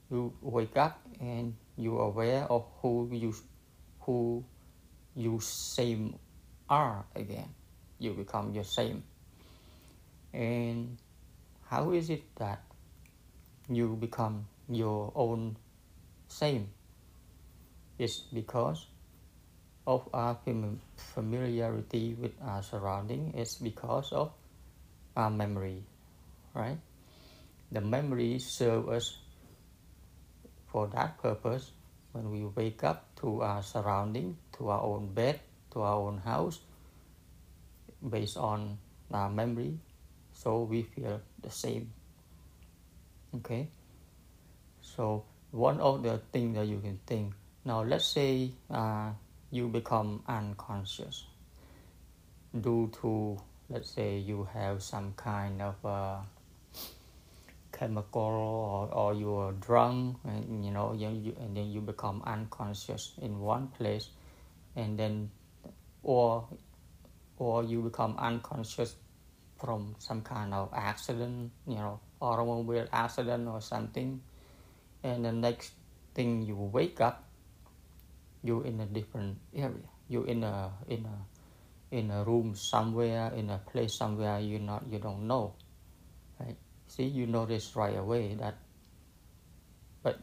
You 0.10 0.34
wake 0.42 0.77
up 0.77 1.01
and 1.20 1.53
you 1.77 1.98
are 2.00 2.08
aware 2.08 2.44
of 2.50 2.65
who 2.82 3.10
you 3.12 3.34
who 4.01 4.44
you 5.15 5.39
same 5.39 6.15
are 6.70 7.06
again. 7.15 7.50
You 8.00 8.13
become 8.13 8.53
your 8.53 8.63
same. 8.63 9.03
And 10.34 10.98
how 11.70 11.92
is 11.92 12.10
it 12.10 12.24
that 12.38 12.62
you 13.70 13.96
become 13.96 14.48
your 14.68 15.12
own 15.15 15.58
same? 16.27 16.70
It's 17.98 18.20
because 18.20 18.88
of 19.86 20.08
our 20.13 20.38
familiarity 20.98 22.15
with 22.20 22.34
our 22.42 22.63
surrounding. 22.63 23.34
It's 23.38 23.56
because 23.56 24.12
of 24.12 24.32
our 25.15 25.30
memory, 25.30 25.84
right? 26.53 26.77
The 27.72 27.82
memories 27.82 28.46
serve 28.46 28.89
us 28.89 29.18
for 30.74 30.88
that 30.88 31.22
purpose 31.22 31.72
when 32.12 32.32
we 32.32 32.44
wake 32.44 32.84
up 32.84 33.06
to 33.22 33.42
our 33.42 33.62
surrounding, 33.62 34.36
to 34.58 34.70
our 34.70 34.82
own 34.82 35.13
bed, 35.13 35.39
to 35.72 35.82
our 35.82 35.96
own 35.96 36.18
house, 36.18 36.60
based 38.10 38.36
on 38.36 38.77
our 39.12 39.30
memory, 39.30 39.77
so 40.34 40.63
we 40.63 40.82
feel 40.82 41.22
the 41.42 41.50
same. 41.50 41.94
Okay, 43.36 43.70
so 44.82 45.24
one 45.51 45.80
of 45.80 46.01
the 46.01 46.20
things 46.32 46.56
that 46.56 46.65
you 46.65 46.80
can 46.80 47.00
think 47.06 47.34
now, 47.65 47.82
let's 47.82 48.06
say 48.06 48.51
uh, 48.70 49.12
you 49.50 49.70
become 49.70 50.22
unconscious 50.27 51.24
due 52.60 52.92
to, 53.01 53.38
let's 53.70 53.89
say, 53.92 54.18
you 54.18 54.48
have 54.53 54.84
some 54.84 55.13
kind 55.15 55.62
of 55.62 55.75
uh, 55.86 56.18
chemical 57.74 58.22
or, 58.22 58.88
or 58.94 59.13
you 59.13 59.34
are 59.34 59.51
drunk 59.53 60.18
and 60.24 60.63
you 60.63 60.72
know 60.72 60.94
you, 60.94 61.10
you, 61.10 61.36
and 61.42 61.58
then 61.58 61.72
you 61.72 61.82
become 61.82 62.22
unconscious 62.25 63.13
in 63.22 63.39
one 63.39 63.68
place 63.68 64.10
and 64.75 64.98
then 64.98 65.30
or 66.03 66.48
or 67.38 67.63
you 67.63 67.82
become 67.82 68.15
unconscious 68.18 68.96
from 69.60 69.96
some 69.98 70.22
kind 70.22 70.53
of 70.53 70.70
accident 70.74 71.51
you 71.68 71.75
know 71.75 72.00
automobile 72.22 72.88
accident 72.94 73.48
or 73.48 73.60
something 73.60 74.22
and 75.03 75.25
the 75.25 75.32
next 75.32 75.74
thing 76.13 76.44
you 76.44 76.56
wake 76.56 77.01
up 77.01 77.25
you're 78.44 78.65
in 78.65 78.80
a 78.82 78.86
different 78.86 79.38
area. 79.56 79.88
You 80.08 80.24
in 80.24 80.44
a 80.44 80.72
in 80.88 81.08
a 81.08 81.96
in 81.96 82.12
a 82.12 82.24
room 82.24 82.56
somewhere 82.56 83.32
in 83.36 83.50
a 83.50 83.58
place 83.58 83.96
somewhere 83.96 84.39
you 84.39 84.60
not 84.60 84.84
you 84.92 85.00
don't 85.00 85.25
know 85.27 85.53
see 86.93 87.09
you 87.09 87.25
notice 87.25 87.75
right 87.75 87.97
away 87.97 88.35
that 88.38 88.53
but 90.03 90.19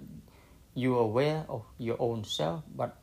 you're 0.74 1.02
aware 1.02 1.44
of 1.48 1.66
your 1.78 1.96
own 1.98 2.22
self 2.22 2.62
but 2.76 2.96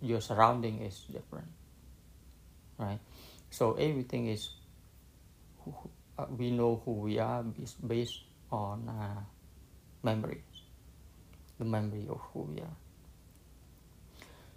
your 0.00 0.20
surrounding 0.20 0.80
is 0.82 1.02
different 1.10 1.48
right? 2.78 3.00
So 3.50 3.74
everything 3.74 4.28
is 4.28 4.50
uh, 5.66 6.26
we 6.30 6.50
know 6.50 6.80
who 6.84 6.92
we 6.92 7.18
are 7.18 7.44
is 7.60 7.74
based 7.74 8.22
on 8.50 8.88
uh, 8.88 9.20
memories 10.02 10.42
the 11.58 11.64
memory 11.64 12.06
of 12.08 12.20
who 12.32 12.42
we 12.54 12.60
are. 12.60 12.76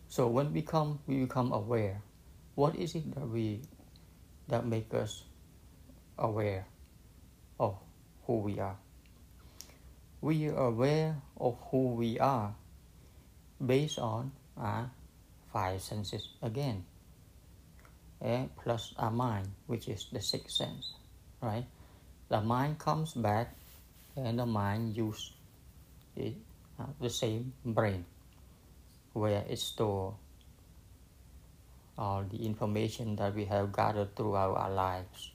So 0.08 0.28
when 0.28 0.54
we 0.54 0.62
come 0.62 1.00
we 1.08 1.26
become 1.26 1.52
aware. 1.52 2.02
What 2.54 2.76
is 2.76 2.94
it 2.96 3.10
that 3.16 3.26
we 3.26 3.62
that 4.50 4.66
make 4.68 4.94
us 4.94 5.24
aware 6.20 6.68
of 7.60 7.80
who 8.26 8.38
we 8.40 8.60
are. 8.60 8.78
We 10.22 10.50
are 10.50 10.68
aware 10.68 11.18
of 11.40 11.58
who 11.72 11.96
we 11.96 12.20
are 12.20 12.54
based 13.64 14.00
on 14.00 14.32
our 14.58 14.92
five 15.52 15.82
senses 15.82 16.30
again, 16.42 16.86
and 18.22 18.56
plus 18.56 18.94
our 18.98 19.12
mind, 19.12 19.50
which 19.68 19.88
is 19.88 20.08
the 20.12 20.22
sixth 20.22 20.56
sense, 20.56 20.94
right? 21.42 21.66
The 22.30 22.42
mind 22.42 22.80
comes 22.80 23.14
back, 23.14 23.56
and 24.16 24.40
the 24.40 24.46
mind 24.46 24.96
uses 24.96 25.32
it, 26.16 26.36
uh, 26.80 26.86
the 27.00 27.10
same 27.10 27.54
brain, 27.66 28.06
where 29.14 29.44
it 29.50 29.60
stores 29.60 30.14
all 31.98 32.24
the 32.24 32.46
information 32.46 33.16
that 33.16 33.36
we 33.36 33.46
have 33.46 33.74
gathered 33.74 34.16
throughout 34.16 34.56
our 34.56 34.72
lives. 34.72 35.32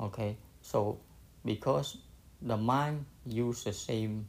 Okay, 0.00 0.36
so 0.62 0.98
because 1.44 1.98
the 2.40 2.56
mind 2.56 3.04
uses 3.26 3.64
the 3.64 3.72
same 3.72 4.26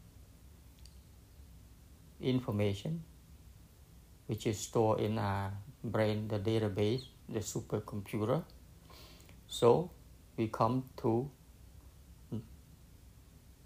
information 2.21 3.03
which 4.27 4.47
is 4.47 4.57
stored 4.57 4.99
in 4.99 5.17
our 5.17 5.51
brain 5.83 6.27
the 6.27 6.39
database 6.39 7.03
the 7.29 7.39
supercomputer. 7.39 8.43
So 9.47 9.91
we 10.37 10.47
come 10.47 10.89
to 10.97 11.29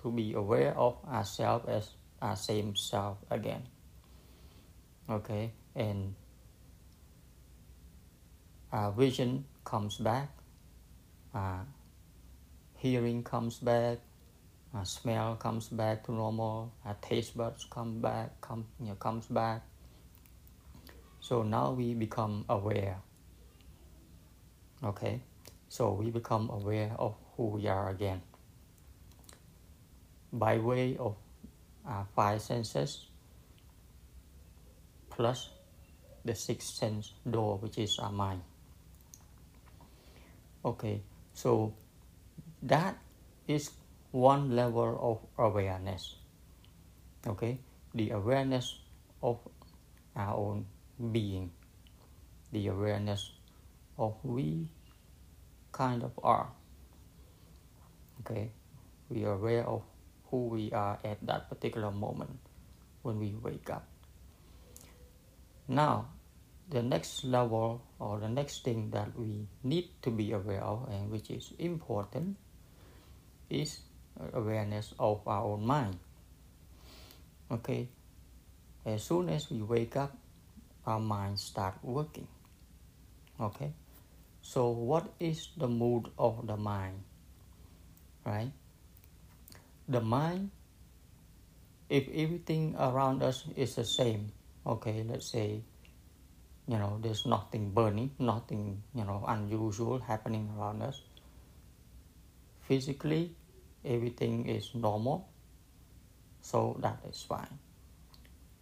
to 0.02 0.12
be 0.12 0.34
aware 0.34 0.78
of 0.78 0.98
ourselves 1.08 1.66
as 1.68 1.90
our 2.22 2.36
same 2.36 2.76
self 2.76 3.18
again. 3.30 3.64
Okay 5.10 5.52
and 5.76 6.16
our 8.72 8.92
vision 8.92 9.46
comes 9.64 9.98
back 9.98 10.30
uh, 11.34 11.62
hearing 12.92 13.24
comes 13.24 13.58
back, 13.60 14.00
uh, 14.74 14.84
smell 14.84 15.36
comes 15.36 15.68
back 15.68 16.06
to 16.06 16.12
normal, 16.12 16.74
uh, 16.86 16.94
taste 17.02 17.36
buds 17.36 17.66
come 17.70 18.00
back, 18.00 18.40
come, 18.42 18.66
you 18.80 18.88
know, 18.88 18.96
comes 18.96 19.26
back. 19.28 19.62
So 21.20 21.44
now 21.44 21.74
we 21.74 21.94
become 21.94 22.46
aware. 22.48 22.98
Okay, 24.84 25.22
so 25.68 25.92
we 25.94 26.12
become 26.12 26.50
aware 26.50 26.92
of 26.98 27.16
who 27.36 27.48
we 27.48 27.68
are 27.68 27.90
again. 27.90 28.22
By 30.32 30.58
way 30.60 30.96
of 30.98 31.16
uh, 31.88 32.04
five 32.16 32.42
senses 32.42 33.08
plus 35.10 35.50
the 36.24 36.36
sixth 36.36 36.76
sense 36.76 37.14
door, 37.30 37.58
which 37.58 37.78
is 37.78 37.98
our 38.00 38.12
mind. 38.12 38.42
Okay, 40.64 41.02
so 41.34 41.74
that 42.64 42.98
is 43.48 43.72
one 44.12 44.56
level 44.56 44.98
of 45.02 45.46
awareness. 45.46 46.16
Okay? 47.26 47.60
The 47.94 48.12
awareness 48.12 48.80
of 49.22 49.40
our 50.16 50.36
own 50.36 50.66
being. 51.12 51.52
The 52.52 52.68
awareness 52.68 53.32
of 53.98 54.16
we 54.24 54.68
kind 55.72 56.04
of 56.04 56.12
are. 56.24 56.50
Okay? 58.22 58.52
We 59.10 59.26
are 59.26 59.34
aware 59.34 59.66
of 59.68 59.84
who 60.30 60.48
we 60.48 60.72
are 60.72 61.00
at 61.04 61.18
that 61.26 61.50
particular 61.50 61.92
moment 61.92 62.40
when 63.02 63.20
we 63.20 63.36
wake 63.42 63.70
up. 63.70 63.88
Now 65.68 66.08
the 66.70 66.84
next 66.84 67.24
level 67.24 67.82
or 68.00 68.20
the 68.20 68.28
next 68.28 68.64
thing 68.64 68.92
that 68.92 69.16
we 69.18 69.48
need 69.64 69.88
to 70.02 70.12
be 70.12 70.34
aware 70.34 70.62
of 70.62 70.90
and 70.92 71.10
which 71.10 71.30
is 71.30 71.54
important 71.60 72.36
is 73.50 73.80
awareness 74.34 74.94
of 75.00 75.22
our 75.28 75.44
own 75.44 75.66
mind. 75.66 75.98
Okay, 77.52 77.88
as 78.86 79.04
soon 79.04 79.30
as 79.30 79.50
we 79.50 79.62
wake 79.62 79.96
up, 79.96 80.16
our 80.86 81.00
mind 81.00 81.40
start 81.40 81.76
working. 81.82 82.28
Okay, 83.40 83.72
so 84.42 84.70
what 84.70 85.08
is 85.20 85.50
the 85.58 85.68
mood 85.68 86.10
of 86.18 86.46
the 86.48 86.58
mind? 86.58 87.00
Right, 88.26 88.52
the 89.88 90.02
mind. 90.02 90.52
If 91.88 92.10
everything 92.12 92.76
around 92.78 93.24
us 93.24 93.46
is 93.56 93.76
the 93.76 93.86
same, 93.86 94.34
okay, 94.68 95.06
let's 95.08 95.32
say, 95.32 95.62
you 96.68 96.78
know, 96.78 97.00
there's 97.02 97.26
nothing 97.26 97.72
burning, 97.72 98.12
nothing, 98.20 98.84
you 98.94 99.06
know, 99.06 99.24
unusual 99.26 100.00
happening 100.00 100.52
around 100.60 100.82
us 100.82 101.00
physically 102.68 103.32
everything 103.88 104.48
is 104.48 104.76
normal 104.76 105.28
so 106.48 106.80
that 106.80 107.00
is 107.10 107.22
fine. 107.28 107.60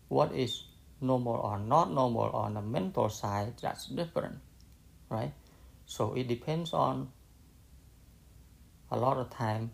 What 0.10 0.34
is 0.34 0.64
normal 1.02 1.36
or 1.36 1.60
not 1.60 1.92
normal 1.92 2.34
on 2.34 2.56
the 2.56 2.62
mental 2.62 3.10
side 3.10 3.54
that's 3.62 3.86
different 3.86 4.42
right? 5.10 5.32
So 5.86 6.14
it 6.16 6.28
depends 6.28 6.74
on 6.74 7.12
a 8.90 8.98
lot 8.98 9.18
of 9.18 9.30
time 9.30 9.70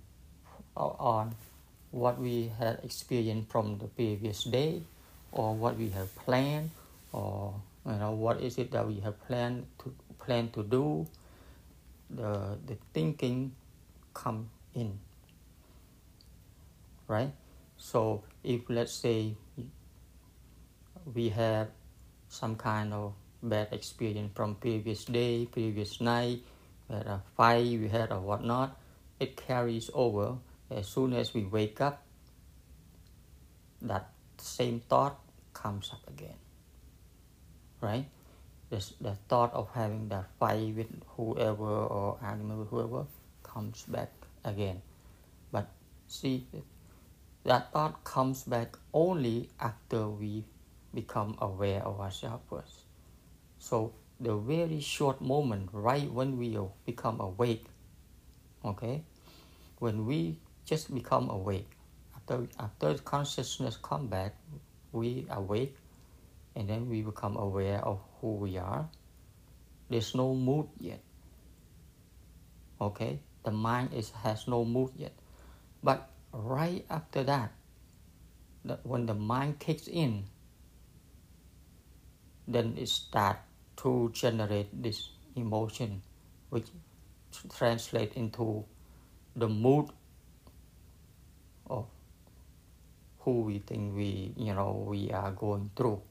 on 0.75 1.35
what 1.91 2.19
we 2.19 2.51
had 2.59 2.79
experienced 2.83 3.49
from 3.49 3.77
the 3.77 3.87
previous 3.87 4.43
day 4.43 4.81
or 5.31 5.55
what 5.55 5.77
we 5.77 5.89
have 5.89 6.13
planned 6.15 6.71
or 7.13 7.53
you 7.85 7.95
know 7.95 8.11
what 8.11 8.41
is 8.41 8.57
it 8.57 8.71
that 8.71 8.87
we 8.87 8.99
have 8.99 9.15
planned 9.27 9.67
to 9.79 9.93
plan 10.19 10.49
to 10.51 10.63
do. 10.63 11.07
The 12.09 12.59
the 12.67 12.75
thinking 12.93 13.55
come 14.13 14.49
in 14.75 14.99
right? 17.11 17.31
So 17.75 18.23
if 18.43 18.61
let's 18.69 18.93
say 18.93 19.35
we 21.13 21.27
have 21.29 21.67
some 22.29 22.55
kind 22.55 22.93
of 22.93 23.13
bad 23.43 23.67
experience 23.71 24.31
from 24.35 24.55
previous 24.55 25.03
day 25.05 25.47
previous 25.51 25.99
night 25.99 26.39
we 26.87 26.95
had 26.95 27.07
a 27.07 27.19
fight 27.35 27.65
we 27.65 27.89
had 27.89 28.11
a 28.11 28.19
whatnot 28.19 28.79
it 29.19 29.35
carries 29.35 29.89
over. 29.93 30.37
As 30.71 30.87
soon 30.87 31.11
as 31.11 31.33
we 31.33 31.43
wake 31.43 31.81
up 31.81 32.01
that 33.81 34.07
same 34.37 34.79
thought 34.87 35.19
comes 35.53 35.91
up 35.91 36.07
again 36.07 36.39
right? 37.81 38.05
The, 38.69 38.79
the 39.01 39.15
thought 39.27 39.53
of 39.53 39.67
having 39.73 40.07
that 40.09 40.29
fight 40.39 40.73
with 40.75 40.87
whoever 41.17 41.65
or 41.65 42.17
animal 42.23 42.65
whoever 42.69 43.05
comes 43.43 43.83
back 43.83 44.11
again. 44.45 44.81
But 45.51 45.67
see 46.07 46.45
that 47.43 47.71
thought 47.71 48.03
comes 48.03 48.43
back 48.43 48.77
only 48.93 49.49
after 49.59 50.07
we 50.07 50.43
become 50.93 51.35
aware 51.39 51.81
of 51.83 51.99
ourselves 51.99 52.85
so 53.59 53.93
the 54.19 54.35
very 54.35 54.79
short 54.79 55.21
moment 55.21 55.69
right 55.71 56.11
when 56.11 56.37
we 56.37 56.57
become 56.85 57.19
awake 57.19 57.65
okay? 58.63 59.01
When 59.79 60.05
we 60.05 60.37
just 60.65 60.93
become 60.93 61.29
awake 61.29 61.69
after 62.15 62.47
after 62.59 62.93
consciousness 63.01 63.77
come 63.81 64.07
back 64.07 64.35
we 64.91 65.25
awake 65.31 65.75
and 66.55 66.69
then 66.69 66.89
we 66.89 67.01
become 67.01 67.37
aware 67.37 67.79
of 67.79 67.99
who 68.19 68.35
we 68.35 68.57
are. 68.57 68.87
There's 69.89 70.13
no 70.13 70.35
mood 70.35 70.67
yet 70.79 71.01
okay? 72.81 73.21
The 73.45 73.51
mind 73.51 73.93
is 73.93 74.09
has 74.25 74.47
no 74.47 74.65
mood 74.65 74.91
yet. 74.97 75.13
But 75.83 76.09
right 76.33 76.85
after 76.89 77.23
that, 77.23 77.51
that 78.65 78.85
when 78.85 79.05
the 79.05 79.13
mind 79.13 79.59
kicks 79.59 79.87
in 79.87 80.25
then 82.47 82.75
it 82.77 82.89
start 82.89 83.37
to 83.77 84.11
generate 84.13 84.69
this 84.83 85.09
emotion 85.35 86.01
which 86.49 86.67
translate 87.57 88.13
into 88.15 88.63
the 89.35 89.47
mood 89.47 89.87
of 91.69 91.85
who 93.19 93.41
we 93.41 93.59
think 93.59 93.95
we 93.95 94.33
you 94.35 94.53
know 94.53 94.85
we 94.87 95.11
are 95.11 95.31
going 95.31 95.69
through. 95.75 96.01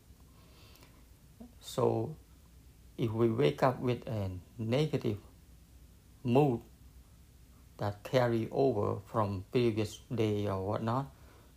So 1.60 2.16
if 2.96 3.12
we 3.12 3.28
wake 3.28 3.62
up 3.62 3.80
with 3.80 4.06
a 4.08 4.30
negative 4.58 5.18
mood 6.24 6.60
that 7.80 8.04
carry 8.04 8.46
over 8.52 9.00
from 9.10 9.44
previous 9.50 10.00
day 10.14 10.46
or 10.46 10.64
whatnot 10.64 11.10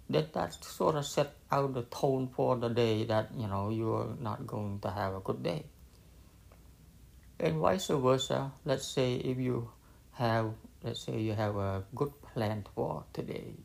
that 0.09 0.33
that 0.33 0.53
sort 0.63 0.95
of 0.95 1.05
set 1.05 1.35
out 1.51 1.73
the 1.73 1.83
tone 1.83 2.27
for 2.35 2.55
the 2.55 2.69
day 2.69 3.03
that 3.03 3.29
you 3.37 3.47
know 3.47 3.69
you're 3.69 4.15
not 4.19 4.47
going 4.47 4.79
to 4.79 4.89
have 4.89 5.13
a 5.15 5.19
good 5.19 5.43
day. 5.43 5.63
And 7.39 7.59
vice 7.59 7.87
versa 7.87 8.51
let's 8.65 8.87
say 8.87 9.15
if 9.15 9.37
you 9.37 9.69
have 10.13 10.53
let's 10.83 11.05
say 11.05 11.19
you 11.19 11.33
have 11.33 11.55
a 11.55 11.83
good 11.95 12.13
plan 12.21 12.65
for 12.73 13.03
today. 13.13 13.55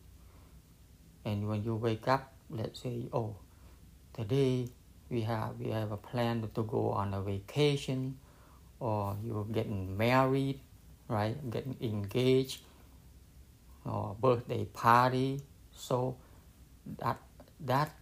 And 1.25 1.49
when 1.49 1.62
you 1.62 1.77
wake 1.77 2.09
up 2.09 2.33
let's 2.51 2.83
say 2.83 3.09
oh 3.12 3.37
today 4.14 4.68
we 5.11 5.23
have 5.23 5.59
we 5.59 5.71
have 5.71 5.92
a 5.92 5.97
plan 5.97 6.49
to 6.55 6.62
go 6.62 6.90
on 6.90 7.14
a 7.14 7.23
vacation 7.23 8.18
or 8.81 9.16
you're 9.23 9.44
getting 9.44 9.97
married 9.97 10.61
right? 11.09 11.37
Getting 11.51 11.77
engaged 11.81 12.62
or 13.85 14.16
birthday 14.21 14.64
party. 14.66 15.40
So 15.73 16.16
that 16.99 17.18
that 17.61 17.92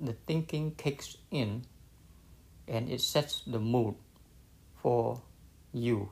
the 0.00 0.12
thinking 0.26 0.74
kicks 0.76 1.16
in 1.30 1.64
and 2.68 2.90
it 2.90 3.00
sets 3.00 3.42
the 3.46 3.58
mood 3.58 3.94
for 4.82 5.22
you 5.72 6.10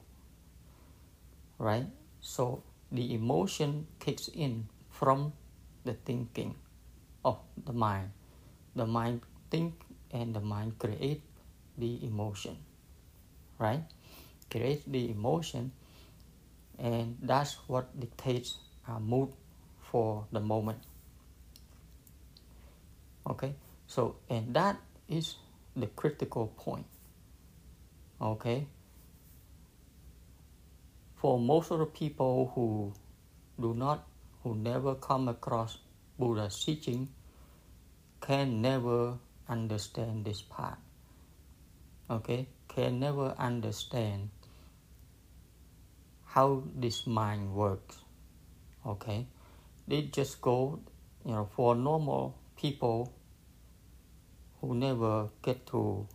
right? 1.59 1.87
So 2.21 2.63
the 2.91 3.15
emotion 3.15 3.87
kicks 4.01 4.29
in 4.29 4.69
from 4.91 5.33
the 5.85 5.95
thinking 5.95 6.55
of 7.25 7.39
the 7.57 7.73
mind. 7.73 8.11
The 8.75 8.87
mind 8.87 9.23
think 9.51 9.75
and 10.11 10.35
the 10.35 10.41
mind 10.41 10.79
create 10.79 11.23
the 11.79 12.05
emotion 12.05 12.59
right? 13.59 13.85
Create 14.51 14.83
the 14.91 15.11
emotion 15.11 15.73
and 16.79 17.17
that's 17.23 17.57
what 17.67 17.99
dictates 17.99 18.59
our 18.89 19.01
mood 19.01 19.31
for 19.81 20.27
the 20.33 20.41
moment. 20.41 20.79
Okay? 23.29 23.55
So 23.87 24.17
and 24.29 24.55
that 24.55 24.77
is 25.09 25.37
the 25.77 25.87
critical 25.87 26.49
point. 26.57 26.87
Okay? 28.21 28.67
For 31.17 31.39
most 31.39 31.71
of 31.71 31.79
the 31.79 31.87
people 31.87 32.53
who 32.55 32.93
do 33.61 33.75
not 33.75 34.07
who 34.43 34.55
never 34.55 34.95
come 34.95 35.29
across 35.29 35.79
buddha's 36.19 36.63
teaching 36.63 37.09
can 38.21 38.61
never 38.61 39.19
understand 39.49 40.25
this 40.25 40.43
part. 40.43 40.79
Okay? 42.11 42.49
Can 42.69 43.01
never 43.01 43.35
understand 43.39 44.31
how 46.35 46.63
this 46.75 47.07
mind 47.07 47.55
works 47.55 47.99
okay 48.87 49.27
they 49.89 50.03
just 50.19 50.41
go 50.41 50.81
you 51.25 51.33
know 51.33 51.49
for 51.57 51.75
normal 51.75 52.35
people 52.57 53.13
who 54.61 54.75
never 54.75 55.29
get 55.43 55.67
to 55.67 56.07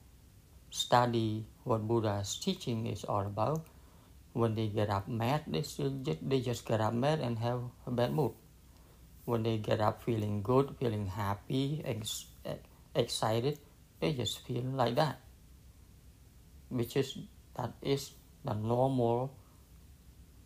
study 0.70 1.46
what 1.64 1.88
Buddha's 1.88 2.38
teaching 2.38 2.88
is 2.88 3.04
all 3.04 3.26
about. 3.26 3.66
When 4.34 4.56
they 4.56 4.68
get 4.68 4.90
up 4.90 5.08
mad, 5.08 5.44
they 5.48 5.62
just, 5.62 5.82
they 6.22 6.40
just 6.40 6.66
get 6.66 6.82
up 6.82 6.94
mad 6.94 7.20
and 7.20 7.38
have 7.40 7.62
a 7.86 7.92
bad 7.92 8.14
mood. 8.14 8.34
When 9.26 9.44
they 9.44 9.58
get 9.58 9.82
up 9.82 10.04
feeling 10.04 10.42
good, 10.42 10.76
feeling 10.80 11.08
happy, 11.08 11.82
ex- 11.86 12.26
excited, 12.96 13.60
they 14.00 14.14
just 14.14 14.46
feel 14.46 14.64
like 14.64 14.96
that. 14.96 15.20
Which 16.70 16.96
is 16.96 17.18
that 17.58 17.74
is 17.82 18.12
the 18.46 18.54
normal, 18.54 19.34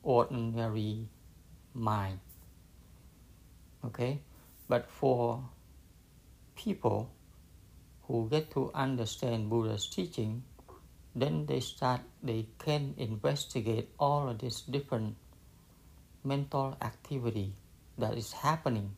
ordinary 0.03 1.07
mind. 1.73 2.19
Okay, 3.85 4.19
but 4.67 4.89
for 4.89 5.43
people 6.55 7.09
who 8.03 8.27
get 8.29 8.51
to 8.51 8.71
understand 8.73 9.49
Buddha's 9.49 9.87
teaching, 9.87 10.43
then 11.15 11.45
they 11.45 11.59
start, 11.59 12.01
they 12.21 12.47
can 12.59 12.93
investigate 12.97 13.89
all 13.99 14.29
of 14.29 14.39
this 14.39 14.61
different 14.61 15.15
mental 16.23 16.77
activity 16.81 17.53
that 17.97 18.17
is 18.17 18.31
happening 18.31 18.95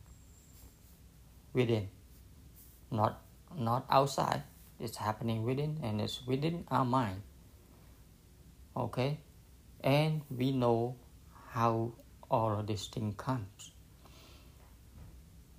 within, 1.52 1.88
not, 2.90 3.22
not 3.56 3.86
outside. 3.90 4.42
It's 4.78 4.96
happening 4.96 5.44
within 5.44 5.80
and 5.82 6.00
it's 6.00 6.26
within 6.26 6.64
our 6.70 6.84
mind. 6.84 7.22
Okay? 8.76 9.18
And 9.86 10.22
we 10.28 10.50
know 10.50 10.96
how 11.50 11.92
all 12.28 12.58
of 12.58 12.66
this 12.66 12.88
thing 12.88 13.14
comes. 13.14 13.70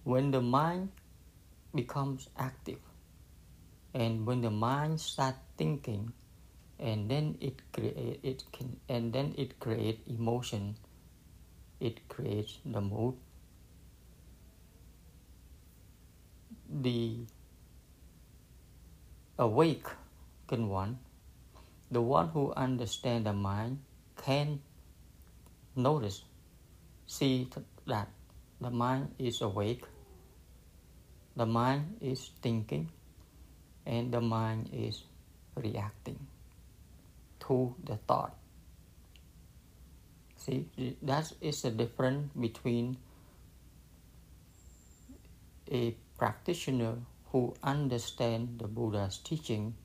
When 0.03 0.31
the 0.31 0.41
mind 0.41 0.91
becomes 1.73 2.27
active, 2.37 2.79
and 3.93 4.25
when 4.27 4.41
the 4.41 4.51
mind 4.51 4.99
start 4.99 5.35
thinking 5.57 6.11
and 6.79 7.09
then 7.09 7.37
it 7.41 7.61
create 7.73 8.19
it 8.21 8.43
can 8.51 8.77
and 8.87 9.13
then 9.13 9.33
it 9.37 9.59
create 9.59 10.01
emotion 10.07 10.75
it 11.79 12.07
creates 12.07 12.59
the 12.65 12.81
mood 12.81 13.15
the 16.69 17.25
awake 19.39 19.87
can 20.47 20.69
one 20.69 20.99
the 21.89 22.01
one 22.01 22.29
who 22.29 22.53
understand 22.53 23.25
the 23.25 23.33
mind 23.33 23.79
can 24.27 24.59
notice 25.75 26.21
see 27.17 27.49
that 27.85 28.09
the 28.61 28.69
mind 28.69 29.13
is 29.17 29.41
awake 29.41 29.83
the 31.37 31.45
mind 31.45 31.97
is 32.01 32.31
thinking 32.41 32.89
and 33.85 34.11
the 34.11 34.19
mind 34.19 34.69
is 34.73 35.03
reacting 35.55 36.19
to 37.39 37.75
the 37.83 37.95
thought. 37.95 38.35
See, 40.35 40.65
that 41.03 41.31
is 41.39 41.61
the 41.61 41.69
difference 41.69 42.31
between 42.39 42.97
a 45.71 45.95
practitioner 46.17 46.95
who 47.31 47.53
understands 47.61 48.57
the 48.57 48.67
Buddha's 48.67 49.19
teaching. 49.19 49.75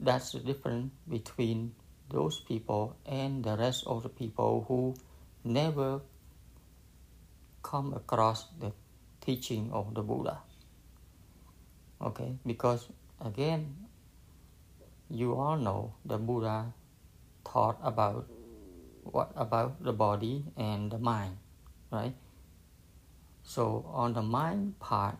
That's 0.00 0.32
the 0.32 0.40
difference 0.40 0.90
between 1.06 1.74
those 2.10 2.38
people 2.40 2.96
and 3.06 3.44
the 3.44 3.56
rest 3.56 3.84
of 3.86 4.02
the 4.02 4.08
people 4.08 4.64
who 4.68 4.94
never 5.44 6.00
come 7.62 7.94
across 7.94 8.46
the 8.60 8.72
teaching 9.20 9.70
of 9.72 9.94
the 9.94 10.02
Buddha 10.02 10.38
okay 12.00 12.36
because 12.44 12.88
again 13.20 13.74
you 15.08 15.34
all 15.34 15.56
know 15.56 15.94
the 16.04 16.18
buddha 16.18 16.74
taught 17.44 17.78
about 17.82 18.26
what 19.04 19.30
about 19.36 19.82
the 19.84 19.92
body 19.92 20.44
and 20.56 20.90
the 20.90 20.98
mind, 20.98 21.36
right? 21.90 22.14
So 23.42 23.84
on 23.92 24.14
the 24.14 24.22
mind 24.22 24.78
part, 24.80 25.18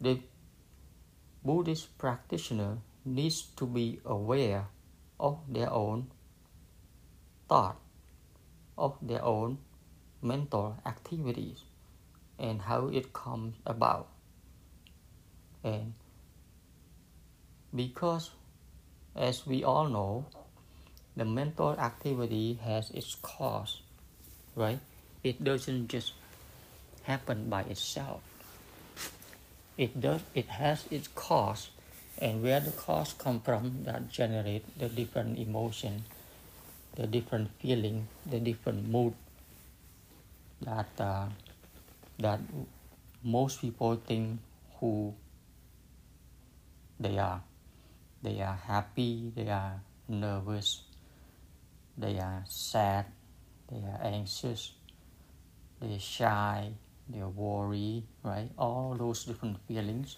the 0.00 0.20
Buddhist 1.44 1.98
practitioner 1.98 2.78
needs 3.04 3.42
to 3.56 3.66
be 3.66 4.00
aware 4.04 4.66
of 5.18 5.38
their 5.48 5.70
own 5.70 6.10
thought, 7.48 7.76
of 8.78 8.96
their 9.02 9.24
own 9.24 9.58
mental 10.22 10.76
activities, 10.86 11.62
and 12.38 12.62
how 12.62 12.88
it 12.88 13.12
comes 13.12 13.54
about. 13.66 14.08
And 15.64 15.94
because, 17.74 18.30
as 19.14 19.46
we 19.46 19.64
all 19.64 19.88
know, 19.88 20.26
the 21.16 21.24
mental 21.24 21.72
activity 21.78 22.58
has 22.64 22.90
its 22.90 23.14
cause, 23.20 23.82
right? 24.56 24.80
It 25.22 25.44
doesn't 25.44 25.88
just 25.88 26.12
happen 27.04 27.48
by 27.48 27.62
itself. 27.62 28.22
It 29.76 30.00
does. 30.00 30.20
It 30.34 30.46
has 30.46 30.86
its 30.90 31.08
cause, 31.08 31.70
and 32.22 32.42
where 32.42 32.60
the 32.60 32.70
cause 32.70 33.12
come 33.18 33.40
from, 33.40 33.82
that 33.82 34.08
generate 34.08 34.62
the 34.78 34.88
different 34.88 35.38
emotion, 35.38 36.04
the 36.94 37.06
different 37.06 37.50
feeling, 37.58 38.06
the 38.24 38.38
different 38.38 38.88
mood 38.88 39.14
that 40.62 40.86
uh, 41.00 41.26
that 42.20 42.38
most 43.24 43.60
people 43.60 43.96
think 44.06 44.38
who 44.78 45.12
they 47.00 47.18
are. 47.18 47.42
They 48.22 48.40
are 48.40 48.54
happy. 48.54 49.32
They 49.34 49.50
are 49.50 49.82
nervous 50.08 50.82
they 51.96 52.18
are 52.18 52.44
sad, 52.48 53.06
they 53.70 53.78
are 53.78 54.00
anxious, 54.02 54.72
they're 55.80 55.98
shy, 55.98 56.72
they're 57.08 57.28
worried, 57.28 58.04
right? 58.22 58.48
All 58.56 58.96
those 58.98 59.24
different 59.24 59.58
feelings, 59.68 60.16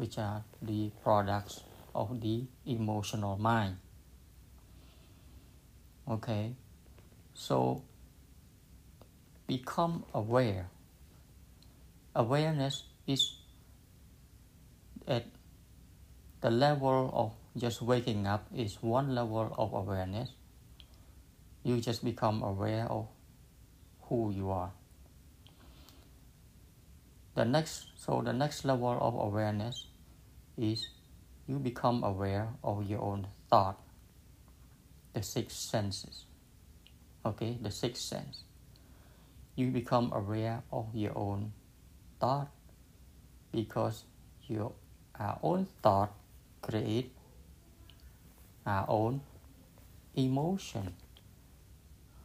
which 0.00 0.16
are 0.16 0.42
the 0.62 0.90
products 1.04 1.60
of 1.94 2.20
the 2.22 2.44
emotional 2.64 3.36
mind. 3.36 3.76
Okay, 6.08 6.54
so 7.34 7.82
become 9.46 10.04
aware. 10.14 10.70
Awareness 12.16 12.84
is 13.06 13.36
at 15.06 15.26
the 16.40 16.50
level 16.50 17.12
of 17.12 17.60
just 17.60 17.82
waking 17.82 18.26
up 18.26 18.46
is 18.56 18.78
one 18.80 19.14
level 19.14 19.52
of 19.58 19.74
awareness 19.74 20.30
you 21.62 21.80
just 21.80 22.04
become 22.04 22.42
aware 22.42 22.86
of 22.88 23.06
who 24.08 24.32
you 24.32 24.50
are. 24.50 24.72
The 27.34 27.44
next, 27.44 27.86
so 27.96 28.22
the 28.22 28.32
next 28.32 28.64
level 28.64 28.96
of 29.00 29.14
awareness 29.14 29.86
is 30.60 30.88
you 31.48 31.58
become 31.58 32.04
aware 32.04 32.48
of 32.62 32.88
your 32.88 33.00
own 33.00 33.26
thought, 33.48 33.80
the 35.14 35.22
six 35.22 35.54
senses. 35.54 36.24
Okay, 37.24 37.58
the 37.60 37.70
sixth 37.70 38.02
sense. 38.02 38.44
You 39.56 39.70
become 39.70 40.12
aware 40.12 40.62
of 40.72 40.94
your 40.94 41.16
own 41.16 41.52
thought 42.20 42.50
because 43.52 44.04
your 44.46 44.72
our 45.18 45.38
own 45.42 45.66
thought 45.82 46.12
create 46.62 47.12
our 48.66 48.84
own 48.88 49.20
emotion 50.14 50.94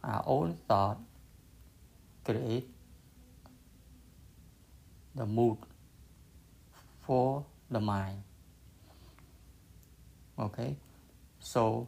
our 0.03 0.23
own 0.25 0.57
thought 0.67 0.97
create 2.23 2.67
the 5.15 5.25
mood 5.25 5.57
for 7.05 7.45
the 7.69 7.79
mind 7.79 8.24
okay 10.39 10.75
so 11.39 11.87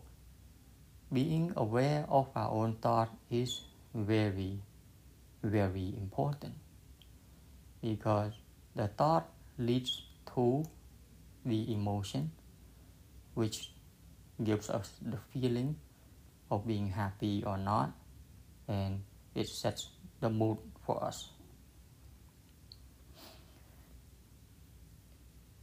being 1.12 1.52
aware 1.56 2.06
of 2.10 2.28
our 2.36 2.52
own 2.52 2.76
thought 2.82 3.10
is 3.30 3.62
very 3.94 4.60
very 5.44 5.94
important 5.98 6.54
because 7.82 8.34
the 8.76 8.88
thought 8.88 9.30
leads 9.58 10.04
to 10.34 10.64
the 11.46 11.74
emotion 11.74 12.32
which 13.34 13.72
gives 14.44 14.70
us 14.70 14.92
the 15.02 15.18
feeling 15.32 15.76
of 16.52 16.66
being 16.68 16.90
happy 16.90 17.44
or 17.46 17.58
not 17.58 17.94
and 18.68 19.02
it 19.36 19.48
sets 19.48 19.90
the 20.20 20.30
mood 20.30 20.58
for 20.86 21.04
us. 21.04 21.30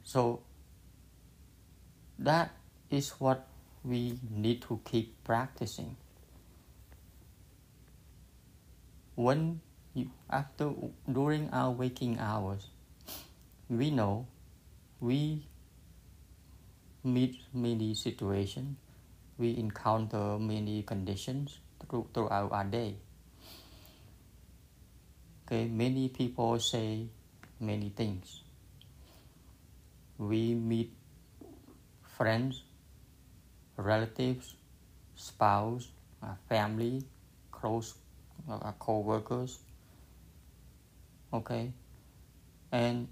So 0.04 0.42
that 2.18 2.52
is 2.90 3.10
what 3.18 3.46
we 3.84 4.18
need 4.30 4.62
to 4.62 4.80
keep 4.84 5.22
practicing. 5.24 5.96
When 9.14 9.60
you, 9.94 10.10
after 10.28 10.72
during 11.10 11.50
our 11.50 11.70
waking 11.70 12.18
hours, 12.18 12.68
we 13.68 13.90
know 13.90 14.26
we 15.00 15.46
meet 17.04 17.36
many 17.52 17.94
situations, 17.94 18.76
we 19.38 19.56
encounter 19.56 20.38
many 20.38 20.82
conditions 20.82 21.58
through, 21.88 22.08
throughout 22.14 22.50
our 22.52 22.64
day. 22.64 22.96
Okay, 25.46 25.66
many 25.68 26.08
people 26.08 26.58
say 26.58 27.06
many 27.60 27.90
things. 27.90 28.40
We 30.16 30.54
meet 30.54 30.92
friends, 32.16 32.62
relatives, 33.76 34.54
spouse, 35.14 35.88
uh, 36.22 36.34
family, 36.48 37.04
close 37.50 37.94
uh, 38.50 38.72
co-workers. 38.78 39.58
Okay, 41.32 41.72
and 42.70 43.08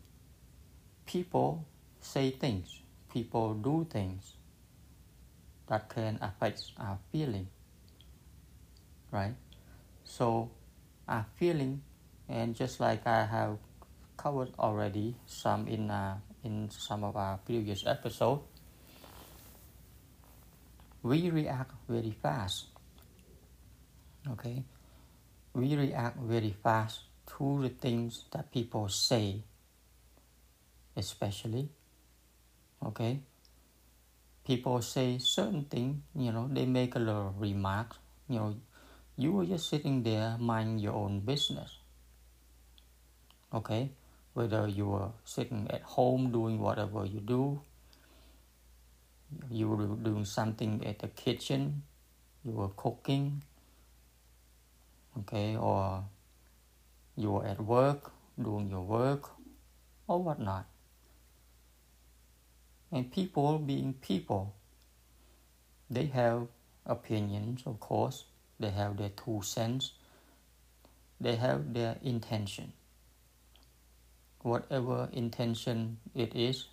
people 1.06 1.64
say 2.00 2.30
things, 2.30 2.80
people 3.12 3.54
do 3.54 3.86
things 3.90 4.34
that 5.68 5.88
can 5.88 6.18
affect 6.20 6.62
our 6.78 6.98
feeling 7.10 7.48
right? 9.12 9.34
So 10.02 10.50
our 11.06 11.26
feeling, 11.36 11.82
and 12.28 12.56
just 12.56 12.80
like 12.80 13.06
I 13.06 13.24
have 13.26 13.58
covered 14.16 14.50
already 14.58 15.14
some 15.26 15.68
in 15.68 15.90
uh, 15.90 16.16
in 16.42 16.70
some 16.70 17.04
of 17.04 17.14
our 17.14 17.38
previous 17.38 17.86
episodes, 17.86 18.42
we 21.02 21.30
react 21.30 21.72
very 21.88 22.14
fast. 22.22 22.66
Okay, 24.28 24.62
we 25.54 25.74
react 25.74 26.18
very 26.18 26.54
fast 26.62 27.00
to 27.38 27.62
the 27.62 27.68
things 27.68 28.24
that 28.32 28.52
people 28.52 28.88
say, 28.88 29.42
especially. 30.96 31.68
Okay, 32.84 33.20
people 34.46 34.80
say 34.82 35.18
certain 35.18 35.64
things. 35.64 36.02
You 36.14 36.32
know, 36.32 36.48
they 36.50 36.66
make 36.66 36.94
a 36.94 36.98
little 36.98 37.34
remark, 37.38 37.96
You 38.28 38.38
know, 38.38 38.56
you 39.16 39.32
were 39.32 39.44
just 39.44 39.68
sitting 39.68 40.02
there 40.02 40.36
mind 40.38 40.80
your 40.80 40.94
own 40.94 41.20
business 41.20 41.78
okay 43.52 43.90
whether 44.32 44.66
you 44.66 44.86
were 44.86 45.10
sitting 45.24 45.68
at 45.70 45.82
home 45.82 46.32
doing 46.32 46.58
whatever 46.58 47.04
you 47.04 47.20
do 47.20 47.60
you 49.50 49.68
were 49.68 49.86
doing 49.96 50.24
something 50.24 50.84
at 50.86 50.98
the 50.98 51.08
kitchen 51.08 51.82
you 52.44 52.52
were 52.52 52.68
cooking 52.70 53.42
okay 55.18 55.56
or 55.56 56.04
you 57.16 57.30
were 57.30 57.46
at 57.46 57.60
work 57.60 58.12
doing 58.42 58.70
your 58.70 58.82
work 58.82 59.30
or 60.08 60.22
whatnot 60.22 60.66
and 62.90 63.10
people 63.12 63.58
being 63.58 63.92
people 63.94 64.54
they 65.90 66.06
have 66.06 66.46
opinions 66.86 67.62
of 67.66 67.78
course 67.78 68.24
they 68.62 68.70
have 68.70 68.96
their 68.96 69.10
two 69.10 69.42
cents, 69.42 69.92
they 71.20 71.36
have 71.36 71.74
their 71.74 71.98
intention. 72.02 72.72
Whatever 74.42 75.08
intention 75.12 75.98
it 76.14 76.34
is, 76.34 76.66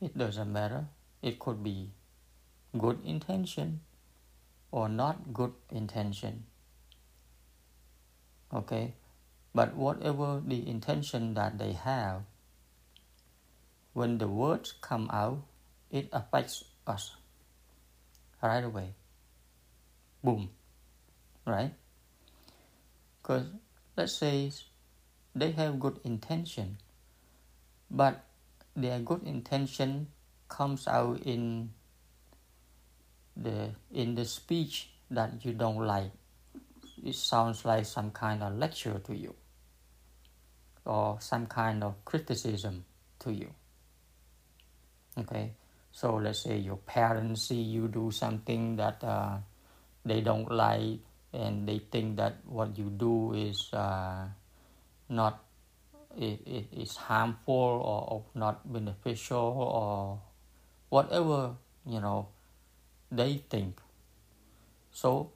it 0.00 0.16
doesn't 0.16 0.52
matter. 0.52 0.86
It 1.22 1.38
could 1.38 1.62
be 1.62 1.90
good 2.76 2.98
intention 3.04 3.80
or 4.72 4.88
not 4.88 5.32
good 5.32 5.52
intention. 5.70 6.44
Okay? 8.52 8.94
But 9.54 9.76
whatever 9.76 10.42
the 10.44 10.68
intention 10.68 11.34
that 11.34 11.58
they 11.58 11.72
have, 11.72 12.22
when 13.92 14.18
the 14.18 14.28
words 14.28 14.72
come 14.80 15.08
out, 15.12 15.42
it 15.90 16.08
affects 16.12 16.64
us. 16.86 17.14
right 18.42 18.64
away. 18.64 18.94
Boom. 20.24 20.50
Right? 21.46 21.74
Because 23.22 23.46
let's 23.96 24.18
say 24.18 24.50
they 25.34 25.52
have 25.52 25.78
good 25.78 26.00
intention, 26.02 26.78
but 27.88 28.24
their 28.74 28.98
good 28.98 29.22
intention 29.22 30.08
comes 30.52 30.84
out 30.86 31.24
in 31.24 31.72
the 33.32 33.72
in 33.88 34.14
the 34.14 34.28
speech 34.28 34.92
that 35.10 35.40
you 35.44 35.56
don't 35.56 35.80
like. 35.80 36.12
It 37.02 37.16
sounds 37.16 37.64
like 37.64 37.86
some 37.88 38.12
kind 38.12 38.42
of 38.44 38.60
lecture 38.60 39.00
to 39.08 39.16
you 39.16 39.34
or 40.84 41.16
some 41.20 41.46
kind 41.46 41.82
of 41.82 42.04
criticism 42.04 42.84
to 43.20 43.32
you. 43.32 43.48
Okay, 45.16 45.52
so 45.90 46.16
let's 46.16 46.44
say 46.44 46.58
your 46.58 46.76
parents 46.76 47.48
see 47.48 47.60
you 47.60 47.88
do 47.88 48.10
something 48.10 48.76
that 48.76 49.02
uh, 49.04 49.38
they 50.04 50.20
don't 50.20 50.50
like 50.50 51.00
and 51.32 51.68
they 51.68 51.80
think 51.90 52.16
that 52.16 52.36
what 52.44 52.76
you 52.76 52.92
do 52.96 53.32
is 53.32 53.72
uh, 53.72 54.28
not 55.08 55.44
it, 56.16 56.40
it 56.44 56.66
is 56.76 56.96
harmful 56.96 57.80
or, 57.80 58.00
or 58.12 58.24
not 58.34 58.60
beneficial 58.70 59.38
or 59.38 60.20
whatever 60.92 61.56
you 61.88 61.98
know 62.04 62.28
they 63.10 63.40
think. 63.48 63.80
So 64.92 65.32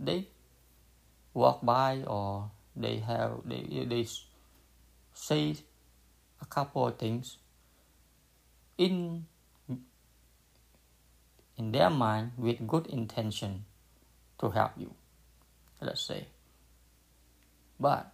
they 0.00 0.28
walk 1.34 1.60
by 1.60 2.00
or 2.06 2.50
they 2.74 3.04
have 3.04 3.44
they, 3.44 3.84
they 3.84 4.06
say 5.12 5.56
a 6.40 6.46
couple 6.46 6.88
of 6.88 6.96
things. 6.96 7.36
In 8.78 9.26
in 11.56 11.70
their 11.70 11.90
mind 11.90 12.32
with 12.38 12.66
good 12.66 12.86
intention 12.88 13.66
to 14.40 14.50
help 14.50 14.72
you 14.76 14.90
let's 15.80 16.00
say. 16.00 16.26
But 17.78 18.10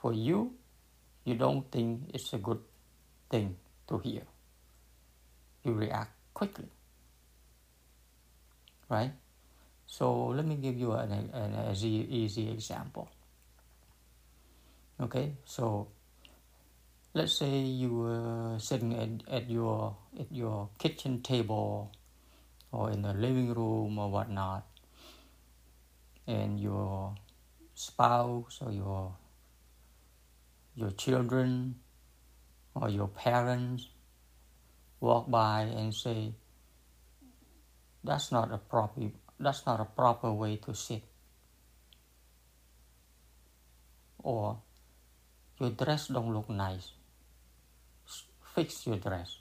for 0.00 0.14
you 0.14 0.54
you 1.24 1.34
don't 1.34 1.68
think 1.70 2.14
it's 2.14 2.32
a 2.32 2.38
good 2.38 2.62
thing 3.28 3.56
to 3.88 3.98
hear 3.98 4.22
you 5.68 5.76
react 5.76 6.16
quickly. 6.32 6.72
Right? 8.88 9.12
So 9.86 10.28
let 10.28 10.46
me 10.46 10.56
give 10.56 10.76
you 10.78 10.92
an, 10.92 11.12
an, 11.12 11.30
an 11.32 11.72
easy, 11.72 12.08
easy 12.08 12.50
example. 12.50 13.08
Okay? 15.00 15.36
So 15.44 15.88
let's 17.12 17.36
say 17.36 17.60
you 17.60 17.94
were 17.94 18.56
sitting 18.58 18.96
at, 18.96 19.28
at 19.32 19.50
your 19.50 19.96
at 20.18 20.32
your 20.32 20.70
kitchen 20.78 21.20
table 21.20 21.92
or 22.72 22.90
in 22.90 23.02
the 23.02 23.12
living 23.12 23.52
room 23.52 23.98
or 23.98 24.10
whatnot 24.10 24.66
and 26.26 26.60
your 26.60 27.14
spouse 27.74 28.58
or 28.60 28.72
your 28.72 29.16
your 30.74 30.90
children 30.92 31.76
or 32.74 32.88
your 32.88 33.08
parents 33.08 33.88
walk 35.00 35.30
by 35.30 35.62
and 35.62 35.94
say 35.94 36.34
that's 38.02 38.32
not 38.32 38.52
a 38.52 38.58
proper 38.58 39.10
that's 39.38 39.64
not 39.66 39.80
a 39.80 39.84
proper 39.84 40.32
way 40.32 40.56
to 40.56 40.74
sit. 40.74 41.02
Or 44.18 44.58
your 45.60 45.70
dress 45.70 46.08
don't 46.08 46.34
look 46.34 46.50
nice. 46.50 46.90
Fix 48.54 48.86
your 48.86 48.96
dress. 48.96 49.38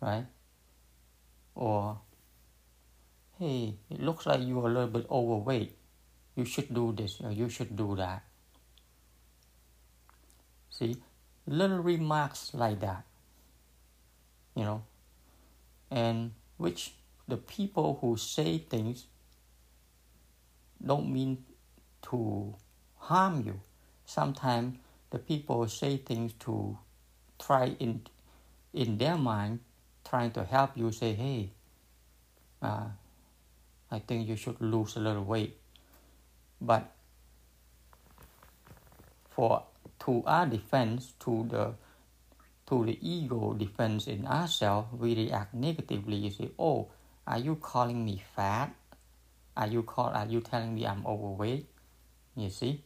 Right? 0.00 0.26
Or 1.54 2.00
hey 3.38 3.78
it 3.88 4.00
looks 4.00 4.26
like 4.26 4.40
you're 4.42 4.68
a 4.68 4.72
little 4.72 4.88
bit 4.88 5.06
overweight. 5.10 5.76
You 6.36 6.44
should 6.44 6.72
do 6.72 6.92
this 6.92 7.20
or 7.20 7.32
you 7.32 7.48
should 7.48 7.76
do 7.76 7.96
that. 7.96 8.22
See? 10.70 10.96
Little 11.46 11.80
remarks 11.80 12.52
like 12.54 12.80
that 12.80 13.04
you 14.60 14.66
know 14.66 14.82
and 15.90 16.32
which 16.58 16.92
the 17.26 17.36
people 17.36 17.98
who 18.00 18.16
say 18.16 18.58
things 18.58 19.06
don't 20.84 21.10
mean 21.12 21.44
to 22.02 22.54
harm 22.96 23.42
you. 23.46 23.60
Sometimes 24.04 24.78
the 25.10 25.18
people 25.18 25.66
say 25.68 25.96
things 25.96 26.32
to 26.40 26.78
try 27.38 27.74
in 27.78 28.02
in 28.72 28.98
their 28.98 29.16
mind 29.16 29.60
trying 30.04 30.30
to 30.32 30.44
help 30.44 30.76
you 30.76 30.92
say 30.92 31.12
hey 31.12 31.50
uh, 32.62 32.86
i 33.90 33.98
think 33.98 34.28
you 34.28 34.36
should 34.36 34.60
lose 34.60 34.96
a 34.96 35.00
little 35.00 35.24
weight. 35.24 35.56
But 36.60 36.92
for 39.30 39.64
to 40.00 40.22
our 40.26 40.46
defense 40.46 41.14
to 41.20 41.46
the 41.50 41.74
to 42.70 42.86
the 42.86 42.96
ego 43.02 43.52
defense 43.52 44.06
in 44.06 44.24
ourselves 44.26 44.88
we 44.92 45.14
react 45.14 45.52
negatively. 45.52 46.14
You 46.16 46.30
say 46.30 46.50
oh 46.58 46.88
are 47.26 47.38
you 47.38 47.56
calling 47.56 48.04
me 48.04 48.22
fat? 48.34 48.72
Are 49.56 49.66
you 49.66 49.82
call 49.82 50.10
are 50.14 50.26
you 50.26 50.40
telling 50.40 50.74
me 50.74 50.86
i'm 50.86 51.04
overweight? 51.04 51.66
You 52.36 52.48
see 52.48 52.84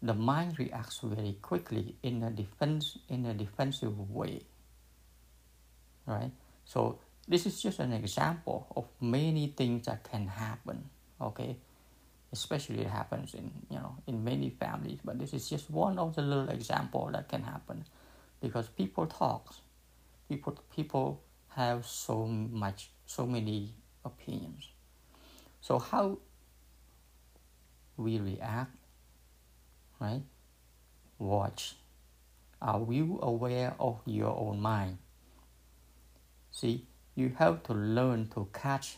the 0.00 0.14
mind 0.14 0.58
reacts 0.58 1.00
very 1.02 1.36
quickly 1.42 1.96
in 2.02 2.22
a 2.22 2.30
defense 2.30 2.96
in 3.08 3.26
a 3.26 3.34
defensive 3.34 3.98
way 4.08 4.42
right? 6.06 6.30
So 6.64 6.98
this 7.28 7.46
is 7.46 7.60
just 7.60 7.80
an 7.80 7.92
example 7.92 8.66
of 8.76 8.86
many 9.00 9.48
things 9.48 9.86
that 9.86 10.04
can 10.04 10.28
happen 10.28 10.88
okay? 11.20 11.56
Especially 12.32 12.82
it 12.82 12.86
happens 12.86 13.34
in 13.34 13.50
you 13.68 13.78
know 13.78 13.96
in 14.06 14.22
many 14.22 14.50
families 14.50 15.00
but 15.04 15.18
this 15.18 15.34
is 15.34 15.50
just 15.50 15.68
one 15.68 15.98
of 15.98 16.14
the 16.14 16.22
little 16.22 16.48
example 16.50 17.10
that 17.12 17.28
can 17.28 17.42
happen 17.42 17.84
because 18.40 18.68
people 18.68 19.06
talk 19.06 19.54
people 20.28 20.58
people 20.74 21.22
have 21.48 21.86
so 21.86 22.26
much 22.26 22.90
so 23.06 23.26
many 23.26 23.74
opinions 24.04 24.68
so 25.60 25.78
how 25.78 26.18
we 27.96 28.18
react 28.18 28.74
right? 30.00 30.22
Watch. 31.18 31.76
Are 32.60 32.84
you 32.90 33.18
aware 33.22 33.74
of 33.78 34.00
your 34.06 34.36
own 34.36 34.60
mind? 34.60 34.98
See, 36.50 36.86
you 37.14 37.32
have 37.38 37.62
to 37.64 37.74
learn 37.74 38.28
to 38.34 38.48
catch 38.52 38.96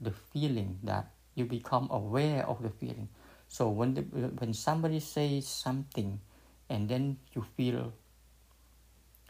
the 0.00 0.12
feeling 0.12 0.78
that 0.84 1.10
you 1.34 1.44
become 1.44 1.88
aware 1.90 2.46
of 2.46 2.62
the 2.62 2.70
feeling. 2.70 3.08
So 3.48 3.68
when 3.68 3.94
the, 3.94 4.02
when 4.02 4.54
somebody 4.54 5.00
says 5.00 5.46
something, 5.46 6.20
and 6.68 6.88
then 6.88 7.18
you 7.34 7.44
feel 7.56 7.92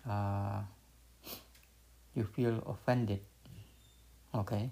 uh, 0.09 0.61
you 2.15 2.25
feel 2.25 2.63
offended. 2.67 3.21
Okay, 4.35 4.71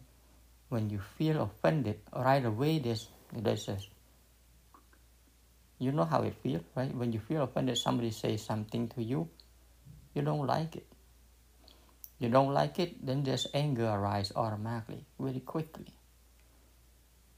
when 0.68 0.90
you 0.90 1.00
feel 1.18 1.42
offended, 1.42 2.00
right 2.14 2.44
away 2.44 2.78
there's 2.78 3.08
there's 3.32 3.68
a 3.68 3.78
you 5.78 5.90
know 5.90 6.04
how 6.04 6.22
it 6.22 6.34
feels, 6.42 6.62
right? 6.76 6.94
When 6.94 7.12
you 7.12 7.18
feel 7.18 7.42
offended, 7.42 7.76
somebody 7.76 8.10
says 8.12 8.42
something 8.42 8.88
to 8.94 9.02
you, 9.02 9.28
you 10.14 10.22
don't 10.22 10.46
like 10.46 10.76
it. 10.76 10.86
You 12.20 12.28
don't 12.28 12.54
like 12.54 12.78
it, 12.78 13.04
then 13.04 13.24
there's 13.24 13.48
anger 13.52 13.88
arise 13.88 14.30
automatically, 14.36 15.04
really 15.18 15.40
quickly. 15.40 15.86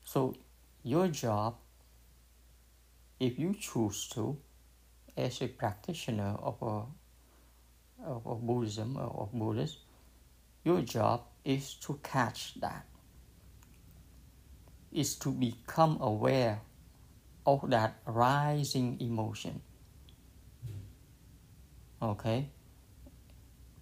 So 0.04 0.34
your 0.82 1.08
job, 1.08 1.56
if 3.18 3.38
you 3.38 3.54
choose 3.58 4.06
to, 4.10 4.36
as 5.16 5.40
a 5.42 5.48
practitioner 5.48 6.36
of 6.42 6.60
a 6.62 6.82
of, 8.04 8.46
Buddhism 8.46 8.96
or 8.96 9.22
of 9.22 9.32
Buddhist, 9.32 9.78
your 10.64 10.82
job 10.82 11.22
is 11.44 11.74
to 11.74 11.98
catch 12.02 12.54
that. 12.60 12.84
Is 14.92 15.16
to 15.16 15.32
become 15.32 15.98
aware 16.00 16.60
of 17.46 17.70
that 17.70 17.96
rising 18.06 19.00
emotion. 19.00 19.60
Okay? 22.00 22.48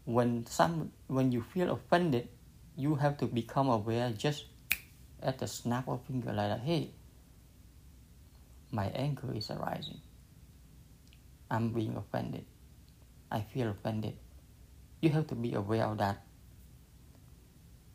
When 0.04 0.46
some 0.46 0.92
when 1.06 1.30
you 1.32 1.42
feel 1.42 1.70
offended, 1.72 2.28
you 2.76 2.94
have 2.96 3.18
to 3.18 3.26
become 3.26 3.68
aware 3.68 4.10
just 4.10 4.46
at 5.22 5.38
the 5.38 5.46
snap 5.46 5.86
of 5.88 6.02
finger 6.06 6.32
like 6.32 6.48
that. 6.48 6.60
Hey, 6.60 6.90
my 8.70 8.86
anger 8.86 9.32
is 9.34 9.50
arising. 9.50 10.00
I'm 11.52 11.68
being 11.68 11.96
offended. 11.96 12.46
I 13.30 13.42
feel 13.42 13.68
offended. 13.68 14.16
You 15.00 15.10
have 15.10 15.26
to 15.28 15.34
be 15.34 15.52
aware 15.52 15.84
of 15.84 15.98
that. 15.98 16.24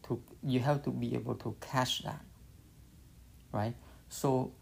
To 0.08 0.22
you 0.44 0.60
have 0.60 0.84
to 0.84 0.92
be 0.92 1.16
able 1.16 1.36
to 1.36 1.56
catch 1.60 2.04
that. 2.04 2.22
Right? 3.52 3.74
So 4.10 4.54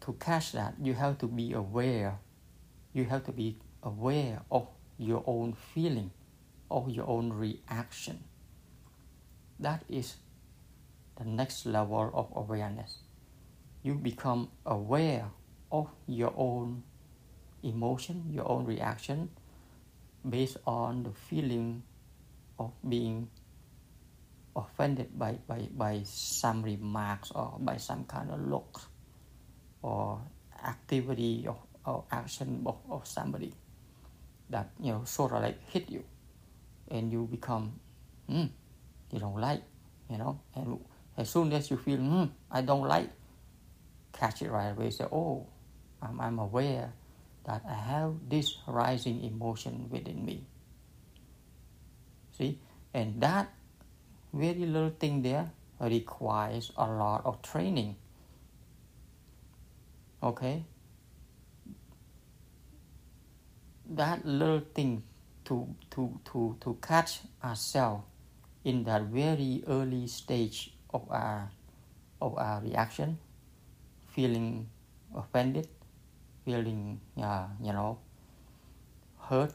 to 0.00 0.14
catch 0.14 0.52
that, 0.52 0.74
you 0.80 0.94
have 0.94 1.18
to 1.18 1.26
be 1.26 1.52
aware. 1.52 2.18
You 2.94 3.04
have 3.04 3.24
to 3.26 3.32
be 3.32 3.58
aware 3.82 4.40
of 4.50 4.66
your 4.96 5.22
own 5.26 5.52
feeling 5.74 6.10
of 6.70 6.90
your 6.90 7.06
own 7.08 7.32
reaction. 7.32 8.24
That 9.60 9.84
is 9.88 10.16
the 11.16 11.24
next 11.24 11.66
level 11.66 12.10
of 12.12 12.32
awareness. 12.34 12.98
You 13.82 13.94
become 13.94 14.48
aware 14.64 15.26
of 15.70 15.88
your 16.06 16.32
own 16.36 16.82
emotion, 17.62 18.24
your 18.30 18.48
own 18.48 18.64
reaction 18.64 19.28
based 20.28 20.56
on 20.66 21.02
the 21.02 21.10
feeling 21.10 21.82
of 22.58 22.72
being 22.88 23.28
offended 24.56 25.18
by, 25.18 25.32
by, 25.46 25.68
by 25.76 26.00
some 26.04 26.62
remarks 26.62 27.30
or 27.34 27.56
by 27.60 27.76
some 27.76 28.04
kind 28.04 28.30
of 28.30 28.40
look 28.40 28.80
or 29.82 30.20
activity 30.64 31.44
or, 31.46 31.58
or 31.84 32.04
action 32.10 32.62
of, 32.66 32.76
of 32.90 33.06
somebody 33.06 33.52
that 34.48 34.70
you 34.80 34.92
know 34.92 35.02
sort 35.04 35.32
of 35.32 35.42
like 35.42 35.58
hit 35.70 35.90
you. 35.90 36.02
And 36.88 37.12
you 37.12 37.28
become 37.30 37.78
mm, 38.30 38.48
you 39.12 39.18
don't 39.18 39.36
like 39.36 39.62
you 40.08 40.18
know? 40.18 40.40
And 40.54 40.78
as 41.16 41.30
soon 41.30 41.52
as 41.52 41.70
you 41.70 41.76
feel 41.76 41.98
mm, 41.98 42.30
i 42.50 42.60
don't 42.60 42.86
like 42.86 43.10
catch 44.12 44.42
it 44.42 44.50
right 44.50 44.70
away. 44.70 44.90
Say 44.90 45.04
oh 45.12 45.46
I'm, 46.00 46.20
I'm 46.20 46.38
aware 46.38 46.92
that 47.46 47.62
i 47.70 47.74
have 47.74 48.14
this 48.28 48.58
rising 48.66 49.22
emotion 49.22 49.86
within 49.90 50.24
me. 50.24 50.44
See? 52.36 52.58
And 52.92 53.20
that 53.22 53.48
very 54.32 54.66
little 54.66 54.90
thing 54.90 55.22
there 55.22 55.50
requires 55.80 56.72
a 56.76 56.86
lot 56.90 57.24
of 57.24 57.40
training. 57.42 57.96
Okay? 60.22 60.64
That 63.88 64.26
little 64.26 64.62
thing 64.74 65.04
to 65.44 65.68
to 65.90 66.20
to 66.32 66.56
to 66.60 66.76
catch 66.82 67.20
ourselves 67.44 68.02
in 68.64 68.82
that 68.84 69.02
very 69.02 69.62
early 69.68 70.08
stage 70.08 70.74
of 70.92 71.06
our 71.08 71.50
of 72.20 72.36
our 72.36 72.60
reaction 72.60 73.18
feeling 74.10 74.66
offended 75.14 75.68
feeling 76.46 77.00
uh, 77.20 77.46
you 77.60 77.72
know 77.72 77.98
hurt 79.28 79.52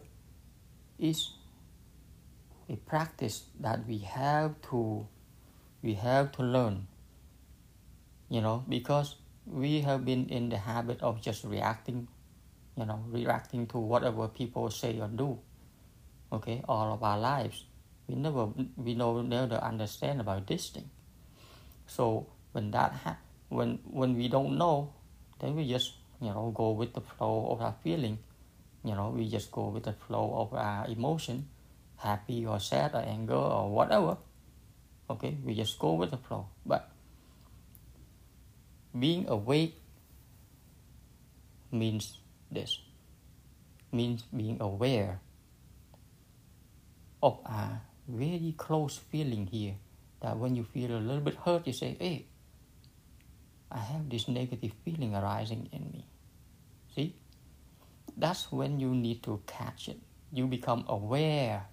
is 0.99 1.31
a 2.69 2.75
practice 2.75 3.43
that 3.59 3.87
we 3.87 3.99
have 3.99 4.55
to 4.69 5.07
we 5.81 5.93
have 5.95 6.31
to 6.33 6.43
learn 6.43 6.85
you 8.29 8.41
know 8.41 8.63
because 8.67 9.15
we 9.47 9.81
have 9.81 10.03
been 10.05 10.27
in 10.27 10.49
the 10.49 10.57
habit 10.57 11.01
of 11.01 11.21
just 11.21 11.43
reacting 11.45 12.07
you 12.75 12.85
know 12.85 12.99
reacting 13.09 13.65
to 13.67 13.77
whatever 13.77 14.27
people 14.27 14.69
say 14.69 14.99
or 14.99 15.07
do 15.07 15.39
okay 16.31 16.63
all 16.67 16.93
of 16.93 17.03
our 17.03 17.19
lives. 17.19 17.65
We 18.07 18.15
never 18.15 18.49
we 18.75 18.95
know 18.95 19.21
never 19.21 19.55
understand 19.55 20.19
about 20.21 20.47
this 20.47 20.69
thing. 20.69 20.89
So 21.87 22.27
when 22.51 22.71
that 22.71 22.91
ha- 23.03 23.19
when 23.49 23.79
when 23.83 24.15
we 24.15 24.27
don't 24.27 24.57
know 24.57 24.93
then 25.39 25.55
we 25.55 25.67
just 25.67 25.93
you 26.21 26.29
know 26.29 26.51
go 26.55 26.71
with 26.71 26.93
the 26.93 27.01
flow 27.01 27.49
of 27.51 27.61
our 27.61 27.75
feeling. 27.83 28.19
You 28.83 28.95
know 28.95 29.09
we 29.09 29.29
just 29.29 29.51
go 29.51 29.67
with 29.69 29.83
the 29.83 29.93
flow 29.93 30.33
of 30.37 30.53
our 30.53 30.87
emotion 30.87 31.47
happy 31.97 32.45
or 32.45 32.59
sad 32.59 32.93
or 32.93 33.01
anger 33.01 33.35
or 33.35 33.69
whatever. 33.69 34.17
Okay 35.09 35.37
we 35.43 35.55
just 35.55 35.77
go 35.79 35.93
with 35.93 36.11
the 36.11 36.17
flow. 36.17 36.47
But 36.65 36.89
being 38.97 39.27
awake 39.27 39.75
means 41.71 42.17
this. 42.51 42.79
Means 43.91 44.23
being 44.33 44.61
aware 44.61 45.19
of 47.21 47.39
a 47.45 47.81
very 48.07 48.53
close 48.57 48.97
feeling 48.97 49.47
here 49.47 49.75
that 50.21 50.37
when 50.37 50.55
you 50.55 50.63
feel 50.63 50.91
a 50.91 50.99
little 50.99 51.21
bit 51.21 51.35
hurt 51.35 51.67
you 51.67 51.73
say 51.73 51.95
hey 51.99 52.25
i 53.71 53.77
have 53.77 54.09
this 54.09 54.27
negative 54.27 54.71
feeling 54.83 55.15
arising 55.15 55.69
in 55.71 55.83
me 55.93 56.05
see? 56.95 57.15
That's 58.17 58.51
when 58.51 58.79
you 58.79 58.93
need 58.93 59.23
to 59.23 59.41
catch 59.47 59.87
it. 59.87 59.99
You 60.31 60.47
become 60.47 60.85
aware 60.87 61.65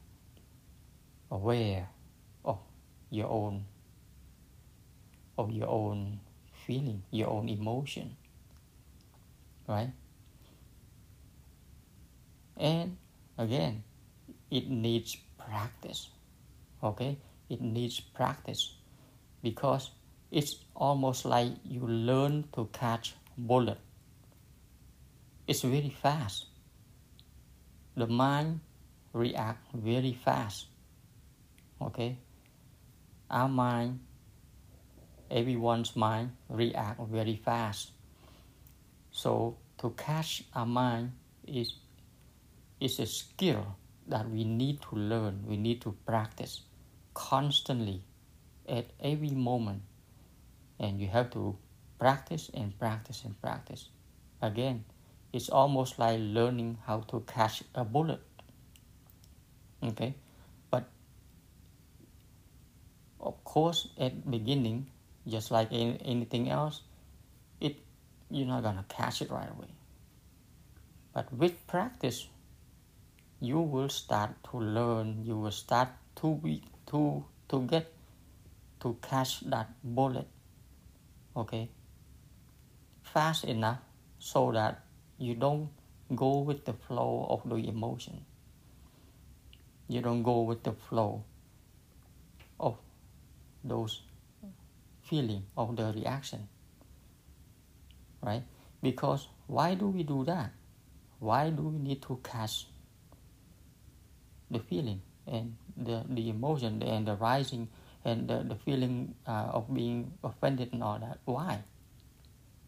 aware 1.30 1.88
of 2.44 2.58
your 3.10 3.28
own 3.28 3.64
of 5.36 5.50
your 5.50 5.68
own 5.68 6.20
feeling 6.66 7.02
your 7.10 7.28
own 7.28 7.48
emotion 7.48 8.16
right? 9.68 9.92
And 12.56 12.96
again 13.36 13.84
it 14.50 14.68
needs 14.68 15.16
practice 15.38 16.08
okay? 16.82 17.18
It 17.48 17.60
needs 17.60 18.00
practice 18.00 18.74
because 19.42 19.90
it's 20.30 20.56
almost 20.74 21.24
like 21.24 21.52
you 21.64 21.86
learn 21.86 22.44
to 22.54 22.68
catch 22.72 23.14
bullet 23.36 23.78
it's 25.48 25.62
very 25.62 25.90
fast. 25.90 26.46
The 27.96 28.06
mind 28.06 28.60
react 29.12 29.72
very 29.74 30.12
fast 30.12 30.66
okay? 31.80 32.18
Our 33.30 33.48
mind 33.48 34.00
everyone's 35.30 35.94
mind 35.94 36.32
react 36.48 37.00
very 37.10 37.36
fast. 37.36 37.92
So 39.10 39.56
to 39.78 39.90
catch 39.90 40.44
our 40.54 40.66
mind 40.66 41.12
is 41.46 41.74
is 42.80 42.98
a 43.00 43.06
skill 43.06 43.76
that 44.06 44.28
we 44.30 44.44
need 44.44 44.80
to 44.80 44.96
learn 44.96 45.44
we 45.46 45.56
need 45.56 45.82
to 45.82 45.92
practice 46.06 46.62
constantly 47.14 48.02
at 48.68 48.86
every 49.00 49.30
moment. 49.30 49.82
And 50.80 51.00
you 51.00 51.08
have 51.08 51.30
to 51.32 51.58
practice 51.98 52.50
and 52.54 52.78
practice 52.78 53.24
and 53.24 53.40
practice. 53.42 53.88
Again 54.40 54.84
it's 55.32 55.48
almost 55.48 55.98
like 55.98 56.18
learning 56.20 56.78
how 56.86 57.00
to 57.08 57.20
catch 57.26 57.62
a 57.74 57.84
bullet. 57.84 58.20
Okay? 59.82 60.14
But 60.70 60.88
of 63.20 63.42
course 63.44 63.88
at 63.98 64.30
beginning 64.30 64.86
just 65.26 65.50
like 65.50 65.70
in, 65.72 65.96
anything 66.04 66.48
else 66.48 66.82
it 67.60 67.76
you're 68.30 68.46
not 68.46 68.62
gonna 68.62 68.84
catch 68.88 69.20
it 69.22 69.30
right 69.30 69.50
away. 69.50 69.68
But 71.12 71.32
with 71.32 71.66
practice 71.66 72.28
you 73.40 73.60
will 73.60 73.88
start 73.88 74.30
to 74.50 74.58
learn 74.58 75.24
you 75.24 75.36
will 75.36 75.52
start 75.52 75.88
to 76.16 76.34
be 76.36 76.62
to 76.86 77.24
to 77.48 77.62
get 77.66 77.92
to 78.80 78.96
catch 79.02 79.40
that 79.50 79.68
bullet. 79.82 80.26
Okay? 81.36 81.68
Fast 83.02 83.44
enough 83.44 83.78
so 84.18 84.52
that 84.52 84.82
you 85.18 85.34
don't 85.34 85.68
go 86.14 86.38
with 86.38 86.64
the 86.64 86.72
flow 86.72 87.26
of 87.28 87.48
the 87.48 87.56
emotion. 87.56 88.24
You 89.88 90.00
don't 90.02 90.22
go 90.22 90.42
with 90.42 90.62
the 90.62 90.72
flow 90.72 91.24
of 92.60 92.76
those 93.64 94.02
feeling 95.02 95.44
of 95.56 95.76
the 95.76 95.92
reaction 95.94 96.48
right? 98.22 98.42
Because 98.82 99.28
why 99.46 99.74
do 99.74 99.88
we 99.88 100.02
do 100.02 100.24
that? 100.24 100.52
Why 101.18 101.50
do 101.50 101.62
we 101.62 101.78
need 101.78 102.02
to 102.02 102.20
catch 102.22 102.66
the 104.50 104.60
feeling 104.60 105.00
and 105.26 105.56
the, 105.76 106.04
the 106.08 106.28
emotion 106.30 106.82
and 106.82 107.06
the 107.06 107.14
rising 107.16 107.68
and 108.04 108.28
the, 108.28 108.44
the 108.44 108.54
feeling 108.54 109.14
uh, 109.26 109.50
of 109.52 109.72
being 109.72 110.12
offended 110.22 110.72
and 110.72 110.82
all 110.82 110.98
that? 110.98 111.18
Why? 111.24 111.58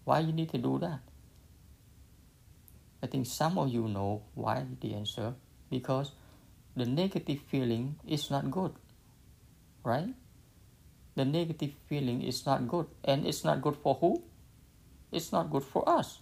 Why 0.04 0.20
you 0.20 0.32
need 0.32 0.50
to 0.50 0.58
do 0.58 0.78
that 0.80 1.00
i 3.02 3.06
think 3.06 3.26
some 3.26 3.58
of 3.58 3.68
you 3.68 3.88
know 3.88 4.22
why 4.34 4.64
the 4.80 4.94
answer 4.94 5.34
because 5.70 6.12
the 6.76 6.86
negative 6.86 7.40
feeling 7.50 7.96
is 8.06 8.30
not 8.30 8.50
good 8.50 8.72
right 9.84 10.14
the 11.20 11.24
negative 11.24 11.74
feeling 11.86 12.22
is 12.22 12.46
not 12.46 12.68
good. 12.68 12.86
And 13.04 13.26
it's 13.26 13.44
not 13.44 13.60
good 13.60 13.76
for 13.76 13.94
who? 13.94 14.22
It's 15.12 15.32
not 15.32 15.50
good 15.50 15.64
for 15.64 15.88
us. 15.88 16.20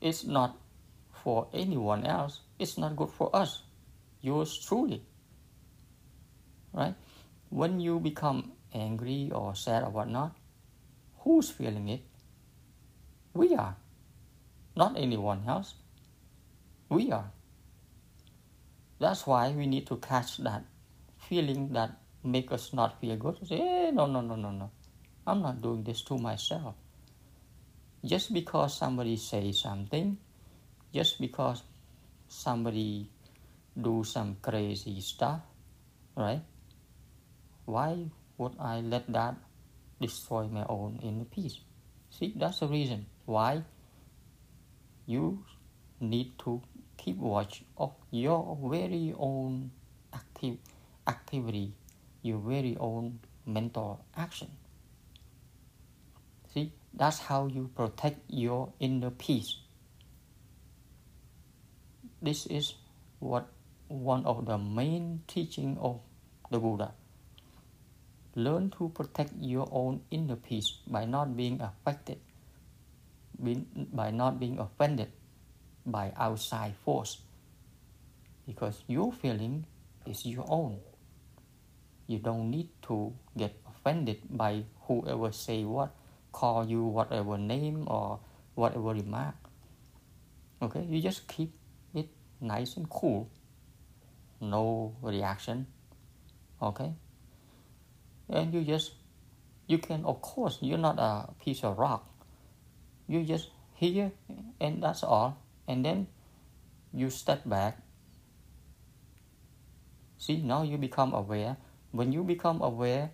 It's 0.00 0.24
not 0.24 0.58
for 1.22 1.48
anyone 1.52 2.04
else. 2.04 2.40
It's 2.58 2.78
not 2.78 2.96
good 2.96 3.10
for 3.10 3.30
us. 3.30 3.62
Yours 4.20 4.58
truly. 4.58 5.02
Right? 6.72 6.94
When 7.50 7.78
you 7.78 8.00
become 8.00 8.52
angry 8.74 9.30
or 9.32 9.54
sad 9.54 9.84
or 9.84 9.90
whatnot, 9.90 10.34
who's 11.20 11.50
feeling 11.50 11.88
it? 11.88 12.02
We 13.32 13.54
are. 13.54 13.76
Not 14.76 14.96
anyone 14.96 15.42
else. 15.48 15.74
We 16.90 17.10
are. 17.10 17.32
That's 19.00 19.26
why 19.26 19.50
we 19.50 19.66
need 19.66 19.86
to 19.88 19.96
catch 19.96 20.36
that 20.38 20.64
feeling 21.16 21.72
that 21.72 21.96
make 22.22 22.52
us 22.52 22.72
not 22.72 23.00
feel 23.00 23.16
good. 23.16 23.40
Say, 23.48 23.56
hey, 23.56 23.90
no, 23.92 24.06
no, 24.06 24.20
no, 24.20 24.36
no, 24.36 24.50
no. 24.50 24.70
I'm 25.26 25.40
not 25.40 25.62
doing 25.62 25.82
this 25.82 26.02
to 26.02 26.18
myself. 26.18 26.74
Just 28.04 28.32
because 28.32 28.76
somebody 28.76 29.16
says 29.16 29.60
something, 29.60 30.18
just 30.92 31.20
because 31.20 31.62
somebody 32.28 33.08
do 33.80 34.04
some 34.04 34.36
crazy 34.42 35.00
stuff, 35.00 35.40
right? 36.16 36.42
Why 37.64 38.10
would 38.38 38.52
I 38.60 38.80
let 38.80 39.10
that 39.12 39.36
destroy 40.00 40.46
my 40.46 40.64
own 40.68 41.00
inner 41.02 41.24
peace? 41.24 41.58
See, 42.10 42.32
that's 42.36 42.60
the 42.60 42.68
reason 42.68 43.06
why 43.24 43.62
you 45.06 45.44
need 46.00 46.38
to 46.40 46.60
keep 46.96 47.16
watch 47.16 47.62
of 47.78 47.92
your 48.10 48.58
very 48.62 49.14
own 49.16 49.70
active 50.12 50.56
activity, 51.06 51.72
your 52.22 52.38
very 52.38 52.76
own 52.78 53.20
mental 53.46 54.04
action. 54.16 54.50
See, 56.52 56.72
that's 56.92 57.18
how 57.20 57.46
you 57.46 57.70
protect 57.74 58.20
your 58.28 58.72
inner 58.80 59.10
peace. 59.10 59.56
This 62.20 62.46
is 62.46 62.74
what 63.20 63.46
one 63.88 64.24
of 64.26 64.46
the 64.46 64.58
main 64.58 65.22
teaching 65.28 65.78
of 65.80 66.00
the 66.50 66.58
Buddha. 66.58 66.92
Learn 68.34 68.70
to 68.78 68.88
protect 68.90 69.32
your 69.38 69.68
own 69.70 70.00
inner 70.10 70.36
peace 70.36 70.78
by 70.86 71.04
not 71.04 71.36
being 71.36 71.60
affected, 71.60 72.18
by 73.38 74.10
not 74.10 74.40
being 74.40 74.58
offended 74.58 75.12
by 75.84 76.12
outside 76.16 76.74
force. 76.84 77.18
Because 78.46 78.82
your 78.86 79.12
feeling 79.12 79.66
is 80.06 80.24
your 80.26 80.44
own. 80.48 80.78
You 82.06 82.18
don't 82.18 82.50
need 82.50 82.70
to 82.86 83.12
get 83.36 83.54
offended 83.66 84.22
by 84.30 84.64
whoever 84.86 85.32
say 85.32 85.64
what 85.64 85.90
call 86.32 86.66
you 86.66 86.84
whatever 86.84 87.38
name 87.38 87.88
or 87.88 88.20
whatever 88.54 88.92
remark. 88.92 89.34
Okay, 90.60 90.84
you 90.88 91.00
just 91.00 91.26
keep 91.28 91.52
it 91.94 92.08
nice 92.40 92.76
and 92.76 92.88
cool, 92.88 93.30
no 94.40 94.94
reaction. 95.02 95.66
Okay, 96.60 96.92
and 98.28 98.52
you 98.54 98.62
just 98.64 98.92
you 99.66 99.78
can 99.78 100.04
of 100.04 100.20
course 100.22 100.58
you're 100.60 100.78
not 100.78 100.98
a 100.98 101.32
piece 101.42 101.64
of 101.64 101.78
rock. 101.78 102.15
You 103.06 103.22
just 103.24 103.50
hear 103.74 104.12
and 104.60 104.82
that's 104.82 105.02
all, 105.02 105.38
and 105.68 105.84
then 105.84 106.06
you 106.92 107.10
step 107.10 107.42
back. 107.46 107.78
See 110.18 110.42
now 110.42 110.62
you 110.62 110.78
become 110.78 111.14
aware. 111.14 111.56
When 111.92 112.12
you 112.12 112.24
become 112.24 112.60
aware, 112.60 113.10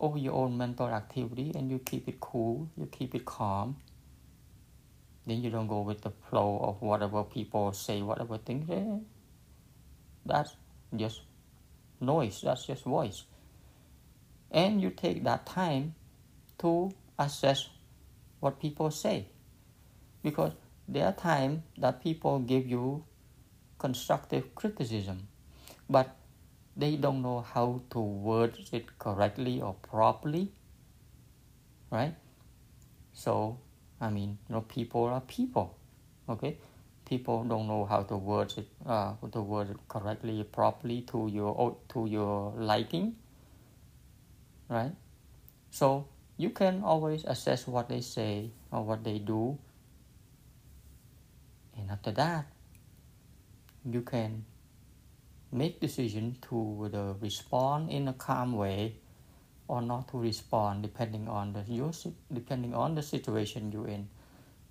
of 0.00 0.18
your 0.18 0.34
own 0.34 0.56
mental 0.56 0.88
activity 0.88 1.52
and 1.54 1.70
you 1.70 1.78
keep 1.78 2.08
it 2.08 2.20
cool, 2.20 2.68
you 2.76 2.86
keep 2.86 3.14
it 3.14 3.24
calm. 3.24 3.76
Then 5.26 5.42
you 5.42 5.50
don't 5.50 5.66
go 5.66 5.80
with 5.80 6.02
the 6.02 6.10
flow 6.28 6.58
of 6.62 6.82
whatever 6.82 7.24
people 7.24 7.72
say, 7.72 8.02
whatever 8.02 8.38
things. 8.38 8.70
Eh, 8.70 8.98
that's 10.24 10.56
just 10.94 11.22
noise, 12.00 12.40
that's 12.42 12.66
just 12.66 12.84
voice. 12.84 13.24
And 14.50 14.80
you 14.80 14.90
take 14.90 15.24
that 15.24 15.46
time 15.46 15.94
to 16.58 16.92
assess 17.18 17.68
what 18.40 18.60
people 18.60 18.90
say. 18.90 19.26
Because 20.22 20.52
there 20.88 21.06
are 21.06 21.12
times 21.12 21.62
that 21.78 22.02
people 22.02 22.38
give 22.40 22.66
you 22.66 23.04
constructive 23.78 24.54
criticism, 24.54 25.28
but 25.88 26.16
they 26.76 26.96
don't 26.96 27.22
know 27.22 27.40
how 27.40 27.80
to 27.90 28.00
word 28.00 28.58
it 28.72 28.98
correctly 28.98 29.60
or 29.60 29.74
properly 29.74 30.52
right? 31.90 32.14
So 33.12 33.58
i 34.00 34.10
mean 34.10 34.36
you 34.48 34.54
know 34.54 34.60
people 34.62 35.04
are 35.04 35.20
people 35.22 35.76
okay? 36.28 36.58
People 37.08 37.44
don't 37.44 37.68
know 37.68 37.84
how 37.84 38.02
to 38.02 38.16
word 38.16 38.52
it 38.56 38.66
uh, 38.84 39.14
to 39.32 39.40
word 39.40 39.70
it 39.70 39.76
correctly 39.88 40.42
properly 40.42 41.02
to 41.02 41.28
your 41.32 41.76
to 41.88 42.06
your 42.06 42.52
liking 42.56 43.14
right? 44.68 44.92
So 45.70 46.08
you 46.36 46.50
can 46.50 46.82
always 46.82 47.24
assess 47.24 47.66
what 47.66 47.88
they 47.88 48.00
say 48.00 48.50
or 48.70 48.84
what 48.84 49.04
they 49.04 49.18
do. 49.18 49.58
And 51.76 51.90
after 51.90 52.12
that 52.12 52.46
you 53.84 54.02
can 54.02 54.44
make 55.52 55.80
decision 55.80 56.36
to 56.48 56.54
whether 56.54 57.14
respond 57.20 57.90
in 57.90 58.08
a 58.08 58.12
calm 58.12 58.52
way 58.52 58.96
or 59.68 59.80
not 59.80 60.08
to 60.08 60.18
respond 60.18 60.82
depending 60.82 61.28
on 61.28 61.52
the 61.52 61.62
your, 61.72 61.92
depending 62.32 62.74
on 62.74 62.94
the 62.94 63.02
situation 63.02 63.72
you're 63.72 63.88
in. 63.88 64.08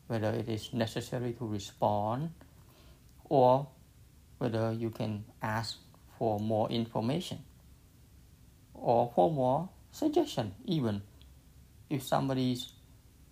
Whether 0.08 0.30
it 0.32 0.48
is 0.50 0.74
necessary 0.74 1.34
to 1.34 1.48
respond 1.48 2.30
or 3.30 3.68
whether 4.38 4.72
you 4.72 4.92
can 4.92 5.24
ask 5.42 5.78
for 6.20 6.40
more 6.40 6.70
information 6.70 7.40
or 8.74 9.12
for 9.16 9.32
more 9.32 9.70
suggestion 9.92 10.54
even 10.66 11.02
if 11.90 12.04
somebody's 12.04 12.74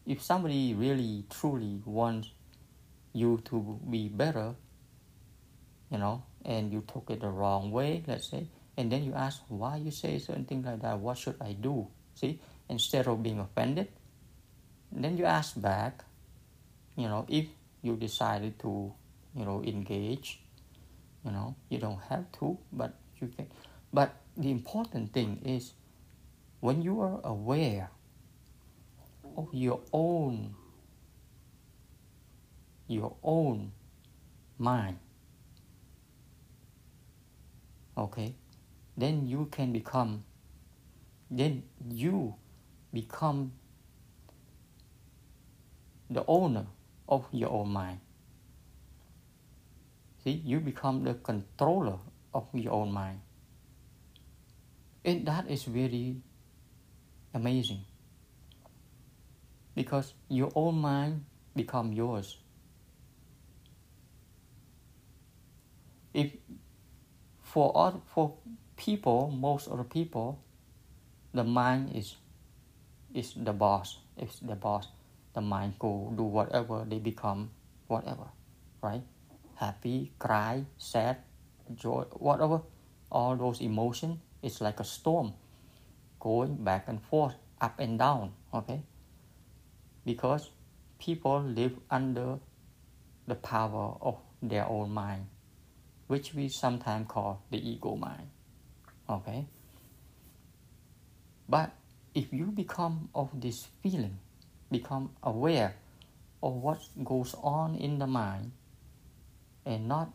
if 0.05 0.21
somebody 0.21 0.73
really 0.73 1.25
truly 1.29 1.81
wants 1.85 2.29
you 3.13 3.41
to 3.45 3.79
be 3.89 4.09
better 4.09 4.55
you 5.89 5.97
know 5.97 6.23
and 6.45 6.73
you 6.73 6.83
took 6.91 7.09
it 7.09 7.21
the 7.21 7.29
wrong 7.29 7.71
way, 7.71 8.03
let's 8.07 8.29
say, 8.29 8.47
and 8.77 8.91
then 8.91 9.03
you 9.03 9.13
ask 9.13 9.41
why 9.47 9.77
you 9.77 9.91
say 9.91 10.19
certain 10.19 10.45
things 10.45 10.65
like 10.65 10.81
that, 10.81 10.99
what 10.99 11.17
should 11.17 11.35
I 11.39 11.53
do? 11.53 11.87
See, 12.15 12.39
instead 12.69 13.07
of 13.07 13.23
being 13.23 13.39
offended, 13.39 13.87
then 14.91 15.17
you 15.17 15.25
ask 15.25 15.59
back, 15.59 16.03
you 16.95 17.07
know, 17.07 17.25
if 17.29 17.47
you 17.81 17.95
decided 17.95 18.59
to, 18.59 18.93
you 19.35 19.45
know, 19.45 19.63
engage, 19.63 20.41
you 21.25 21.31
know, 21.31 21.55
you 21.69 21.79
don't 21.79 22.01
have 22.09 22.29
to, 22.39 22.57
but 22.71 22.93
you 23.19 23.27
can. 23.27 23.47
But 23.91 24.13
the 24.35 24.51
important 24.51 25.13
thing 25.13 25.41
is 25.45 25.73
when 26.59 26.81
you 26.81 26.99
are 27.01 27.21
aware 27.23 27.89
your 29.51 29.81
own 29.91 30.55
your 32.87 33.15
own 33.23 33.71
mind. 34.57 34.97
Okay? 37.97 38.35
Then 38.97 39.27
you 39.27 39.47
can 39.51 39.71
become 39.71 40.23
then 41.29 41.63
you 41.89 42.35
become 42.93 43.53
the 46.09 46.23
owner 46.27 46.67
of 47.09 47.25
your 47.31 47.49
own 47.49 47.69
mind. 47.69 47.99
See 50.23 50.41
you 50.45 50.59
become 50.59 51.03
the 51.03 51.15
controller 51.15 51.97
of 52.33 52.47
your 52.53 52.73
own 52.73 52.91
mind. 52.91 53.21
And 55.03 55.25
that 55.25 55.49
is 55.49 55.63
very 55.63 56.21
amazing 57.33 57.83
because 59.75 60.13
your 60.29 60.51
own 60.55 60.75
mind 60.75 61.25
become 61.55 61.93
yours 61.93 62.37
if 66.13 66.31
for 67.41 67.71
all 67.75 68.01
for 68.13 68.33
people, 68.77 69.33
most 69.33 69.67
of 69.67 69.77
the 69.77 69.83
people, 69.83 70.39
the 71.33 71.43
mind 71.43 71.95
is 71.95 72.15
is 73.13 73.33
the 73.35 73.53
boss. 73.53 73.99
It's 74.17 74.39
the 74.39 74.55
boss. 74.55 74.87
The 75.33 75.41
mind 75.41 75.73
go 75.79 76.13
do 76.15 76.23
whatever 76.23 76.85
they 76.87 76.99
become, 76.99 77.49
whatever, 77.87 78.29
right? 78.81 79.01
Happy, 79.55 80.11
cry, 80.19 80.65
sad, 80.77 81.17
joy, 81.75 82.05
whatever. 82.13 82.61
All 83.11 83.35
those 83.35 83.61
emotions, 83.61 84.17
it's 84.41 84.61
like 84.61 84.79
a 84.79 84.83
storm, 84.83 85.33
going 86.19 86.63
back 86.63 86.87
and 86.87 87.01
forth, 87.01 87.33
up 87.61 87.79
and 87.79 87.97
down. 87.97 88.33
Okay. 88.53 88.81
Because 90.05 90.49
people 90.99 91.41
live 91.41 91.79
under 91.89 92.39
the 93.27 93.35
power 93.35 93.95
of 94.01 94.17
their 94.41 94.67
own 94.67 94.91
mind 94.91 95.27
which 96.07 96.33
we 96.33 96.47
sometimes 96.47 97.07
call 97.07 97.41
the 97.49 97.57
ego 97.57 97.95
mind. 97.95 98.29
Okay? 99.09 99.45
But 101.47 101.71
if 102.13 102.31
you 102.31 102.53
become 102.53 103.09
of 103.15 103.29
this 103.33 103.67
feeling, 103.81 104.19
become 104.69 105.09
aware 105.23 105.75
of 106.41 106.53
what 106.53 106.79
goes 107.03 107.35
on 107.41 107.75
in 107.75 107.99
the 107.99 108.07
mind 108.07 108.51
and 109.65 109.87
not 109.87 110.13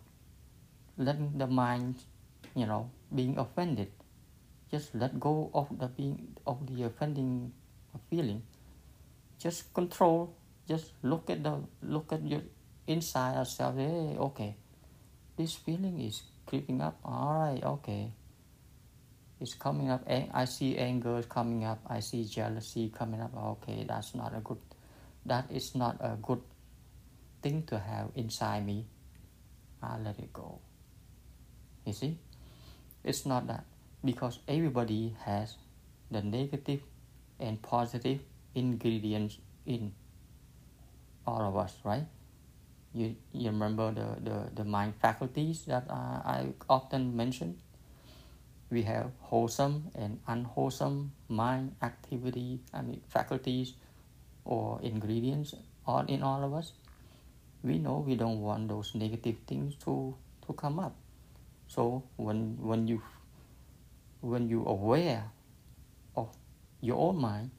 letting 0.97 1.39
the 1.39 1.47
mind, 1.47 1.97
you 2.55 2.67
know, 2.67 2.91
being 3.15 3.39
offended, 3.39 3.91
just 4.71 4.95
let 4.95 5.19
go 5.19 5.51
of 5.55 5.67
the 5.79 5.89
being 5.89 6.37
of 6.47 6.63
the 6.67 6.85
offending 6.85 7.53
feeling. 8.11 8.43
Just 9.39 9.73
control, 9.73 10.35
just 10.67 10.93
look 11.03 11.31
at 11.31 11.43
the 11.43 11.63
look 11.83 12.13
at 12.13 12.23
your 12.27 12.43
inside 12.87 13.37
yourself. 13.37 13.77
Hey, 13.77 14.17
okay 14.19 14.57
this 15.39 15.55
feeling 15.55 16.01
is 16.03 16.23
creeping 16.45 16.83
up. 16.83 16.99
All 17.05 17.39
right, 17.39 17.63
okay. 17.63 18.11
It's 19.41 19.55
coming 19.55 19.89
up. 19.89 20.03
I 20.11 20.45
see 20.45 20.77
anger 20.77 21.23
coming 21.23 21.65
up. 21.65 21.79
I 21.87 22.01
see 22.01 22.25
jealousy 22.25 22.91
coming 22.91 23.23
up. 23.23 23.31
Okay, 23.63 23.87
that's 23.87 24.17
not 24.17 24.35
a 24.35 24.41
good. 24.41 24.59
That 25.25 25.47
is 25.49 25.77
not 25.77 25.97
a 26.01 26.19
good 26.21 26.43
thing 27.41 27.63
to 27.71 27.79
have 27.79 28.11
inside 28.17 28.67
me. 28.67 28.87
I 29.81 29.97
let 29.99 30.19
it 30.19 30.33
go. 30.33 30.59
You 31.87 31.93
see? 31.93 32.19
It's 33.05 33.25
not 33.25 33.47
that 33.47 33.65
because 34.05 34.41
everybody 34.49 35.15
has 35.23 35.55
the 36.11 36.21
negative 36.21 36.83
and 37.39 37.63
positive 37.63 38.19
ingredients 38.59 39.39
in 39.67 39.93
all 41.27 41.43
of 41.43 41.57
us, 41.57 41.77
right? 41.85 42.07
You, 42.95 43.15
you 43.33 43.51
remember 43.51 43.93
the, 43.93 44.21
the, 44.21 44.51
the 44.55 44.65
mind 44.65 44.95
faculties 45.01 45.65
that 45.67 45.85
uh, 45.89 46.23
I 46.25 46.47
often 46.69 47.17
mention? 47.17 47.59
We 48.71 48.83
have 48.83 49.13
wholesome 49.21 49.91
and 49.95 50.21
unwholesome 50.27 51.13
mind 51.29 51.77
activity, 51.83 52.61
I 52.75 52.83
mean 52.83 53.01
faculties 53.09 53.73
or 54.45 54.79
ingredients 54.83 55.55
all 55.87 56.05
in 56.07 56.23
all 56.23 56.45
of 56.45 56.53
us. 56.53 56.73
We 57.63 57.79
know 57.79 58.05
we 58.07 58.15
don't 58.15 58.41
want 58.41 58.69
those 58.69 58.95
negative 58.95 59.37
things 59.47 59.75
to, 59.85 60.15
to 60.47 60.53
come 60.53 60.79
up. 60.79 60.95
So 61.67 62.05
when 62.17 62.57
when 62.61 62.89
you 62.89 63.03
when 64.21 64.49
you 64.49 64.65
aware 64.67 65.25
of 66.17 66.29
your 66.81 66.97
own 66.97 67.17
mind, 67.21 67.51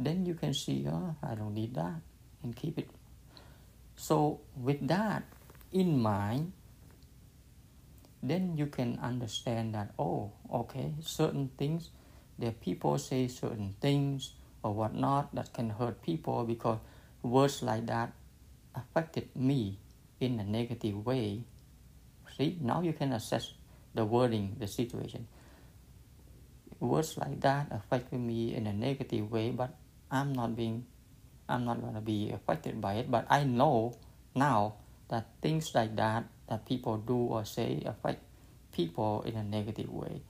then 0.00 0.24
you 0.24 0.32
can 0.34 0.54
see, 0.54 0.86
oh, 0.88 1.14
I 1.22 1.34
don't 1.34 1.52
need 1.52 1.74
that, 1.74 2.00
and 2.42 2.56
keep 2.56 2.78
it. 2.78 2.88
So 3.96 4.40
with 4.56 4.88
that 4.88 5.24
in 5.72 6.00
mind, 6.00 6.52
then 8.22 8.56
you 8.56 8.66
can 8.66 8.98
understand 9.02 9.74
that 9.74 9.92
oh, 9.98 10.32
okay, 10.52 10.94
certain 11.00 11.50
things, 11.56 11.90
there 12.38 12.52
people 12.52 12.96
say 12.96 13.28
certain 13.28 13.74
things 13.80 14.32
or 14.62 14.72
whatnot 14.72 15.34
that 15.34 15.52
can 15.52 15.70
hurt 15.70 16.02
people 16.02 16.44
because 16.44 16.78
words 17.22 17.62
like 17.62 17.86
that 17.86 18.12
affected 18.74 19.28
me 19.36 19.78
in 20.18 20.40
a 20.40 20.44
negative 20.44 21.04
way. 21.04 21.44
See, 22.36 22.56
now 22.60 22.80
you 22.80 22.92
can 22.92 23.12
assess 23.12 23.52
the 23.94 24.04
wording, 24.04 24.56
the 24.58 24.66
situation. 24.66 25.28
Words 26.78 27.18
like 27.18 27.40
that 27.40 27.68
affected 27.70 28.20
me 28.20 28.54
in 28.54 28.66
a 28.66 28.72
negative 28.72 29.30
way, 29.30 29.50
but 29.50 29.76
I'm 30.10 30.32
not 30.32 30.56
being, 30.56 30.86
I'm 31.48 31.64
not 31.64 31.80
gonna 31.80 32.00
be 32.00 32.30
affected 32.30 32.80
by 32.80 32.94
it. 32.94 33.10
But 33.10 33.26
I 33.30 33.44
know 33.44 33.96
now 34.34 34.74
that 35.08 35.26
things 35.40 35.74
like 35.74 35.96
that 35.96 36.24
that 36.48 36.66
people 36.66 36.98
do 36.98 37.16
or 37.16 37.44
say 37.44 37.82
affect 37.86 38.22
people 38.72 39.22
in 39.22 39.36
a 39.36 39.44
negative 39.44 39.88
way. 39.88 40.22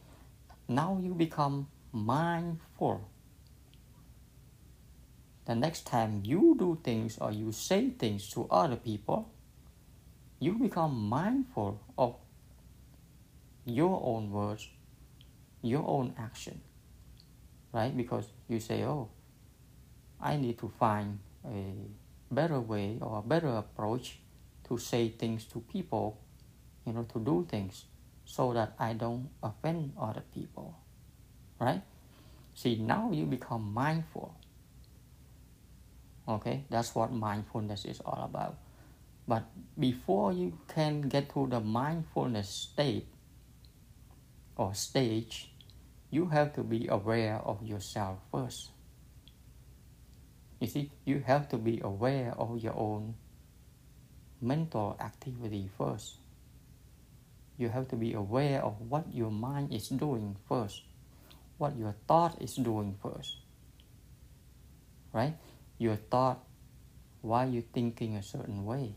Now 0.69 1.01
you 1.03 1.15
become 1.15 1.69
mindful. 1.93 3.09
The 5.47 5.55
next 5.55 5.87
time 5.87 6.23
you 6.25 6.55
do 6.59 6.79
things 6.85 7.19
or 7.19 7.33
you 7.33 7.53
say 7.53 7.91
things 7.91 8.29
to 8.31 8.47
other 8.51 8.77
people, 8.77 9.31
you 10.39 10.53
become 10.53 11.09
mindful 11.09 11.81
of 11.99 12.15
your 13.65 14.01
own 14.05 14.31
words, 14.31 14.69
your 15.63 15.87
own 15.87 16.15
action, 16.19 16.61
right? 17.73 17.95
Because 17.97 18.27
you 18.49 18.61
say, 18.61 18.85
oh, 18.85 19.09
I 20.21 20.37
need 20.37 20.59
to 20.59 20.69
find 20.79 21.19
a 21.45 21.75
better 22.31 22.61
way 22.61 22.99
or 23.01 23.19
a 23.19 23.23
better 23.23 23.49
approach 23.49 24.19
to 24.69 24.79
say 24.79 25.09
things 25.09 25.45
to 25.47 25.61
people, 25.61 26.19
you 26.87 26.93
know, 26.93 27.05
to 27.05 27.19
do 27.19 27.47
things 27.49 27.85
so 28.25 28.53
that 28.53 28.75
I 28.79 28.93
don't 28.93 29.29
offend 29.43 29.93
other 30.01 30.23
people, 30.35 30.77
right? 31.59 31.83
See, 32.55 32.77
now 32.77 33.11
you 33.13 33.27
become 33.27 33.73
mindful. 33.73 34.35
Okay, 36.29 36.65
that's 36.71 36.95
what 36.95 37.13
mindfulness 37.13 37.85
is 37.85 38.01
all 38.05 38.23
about. 38.23 38.59
But 39.27 39.45
before 39.79 40.33
you 40.33 40.59
can 40.69 41.09
get 41.09 41.33
to 41.35 41.47
the 41.47 41.61
mindfulness 41.61 42.49
state, 42.49 43.07
or 44.61 44.75
stage, 44.75 45.51
you 46.11 46.27
have 46.27 46.53
to 46.53 46.63
be 46.63 46.87
aware 46.89 47.37
of 47.37 47.63
yourself 47.63 48.19
first. 48.31 48.71
You 50.61 50.67
see, 50.67 50.91
you 51.05 51.25
have 51.27 51.49
to 51.49 51.57
be 51.57 51.81
aware 51.83 52.35
of 52.37 52.59
your 52.63 52.77
own 52.77 53.15
mental 54.41 54.97
activity 55.01 55.69
first. 55.77 56.17
You 57.57 57.69
have 57.71 57.89
to 57.89 57.97
be 57.97 58.13
aware 58.13 58.63
of 58.63 58.81
what 58.81 59.13
your 59.13 59.31
mind 59.31 59.73
is 59.73 59.89
doing 59.89 60.37
first, 60.49 60.83
what 61.59 61.77
your 61.77 61.95
thought 62.07 62.41
is 62.41 62.55
doing 62.55 62.97
first. 63.03 63.37
Right? 65.13 65.35
Your 65.79 65.97
thought, 65.97 66.45
why 67.23 67.47
you 67.47 67.63
thinking 67.73 68.17
a 68.17 68.23
certain 68.23 68.65
way? 68.65 68.95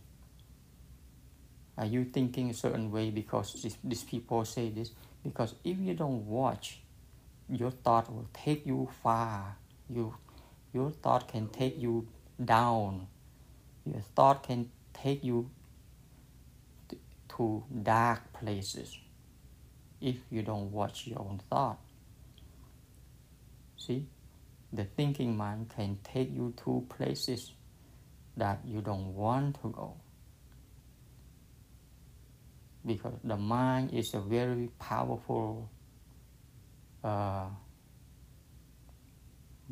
Are 1.77 1.85
you 1.85 2.05
thinking 2.05 2.49
a 2.49 2.53
certain 2.53 2.91
way 2.91 3.09
because 3.09 3.61
this, 3.63 3.77
these 3.83 4.03
people 4.03 4.45
say 4.45 4.69
this? 4.69 4.91
Because 5.23 5.55
if 5.63 5.79
you 5.79 5.93
don't 5.95 6.27
watch, 6.27 6.79
your 7.49 7.71
thought 7.71 8.13
will 8.13 8.29
take 8.33 8.65
you 8.65 8.89
far. 9.01 9.57
You, 9.89 10.13
your 10.73 10.91
thought 10.91 11.27
can 11.27 11.47
take 11.49 11.79
you 11.79 12.07
down. 12.43 13.07
Your 13.85 14.01
thought 14.15 14.43
can 14.43 14.69
take 14.93 15.23
you 15.23 15.49
to, 17.29 17.63
dark 17.81 18.31
places 18.33 18.95
if 19.99 20.17
you 20.29 20.43
don't 20.43 20.71
watch 20.71 21.07
your 21.07 21.19
own 21.19 21.41
thought. 21.49 21.79
See, 23.77 24.05
the 24.71 24.83
thinking 24.83 25.35
mind 25.35 25.71
can 25.75 25.97
take 26.03 26.31
you 26.31 26.53
to 26.63 26.85
places 26.89 27.53
that 28.37 28.59
you 28.65 28.81
don't 28.81 29.15
want 29.15 29.61
to 29.61 29.69
go 29.69 29.95
because 32.85 33.13
the 33.23 33.37
mind 33.37 33.93
is 33.93 34.13
a 34.13 34.19
very 34.19 34.69
powerful 34.79 35.69
uh, 37.03 37.45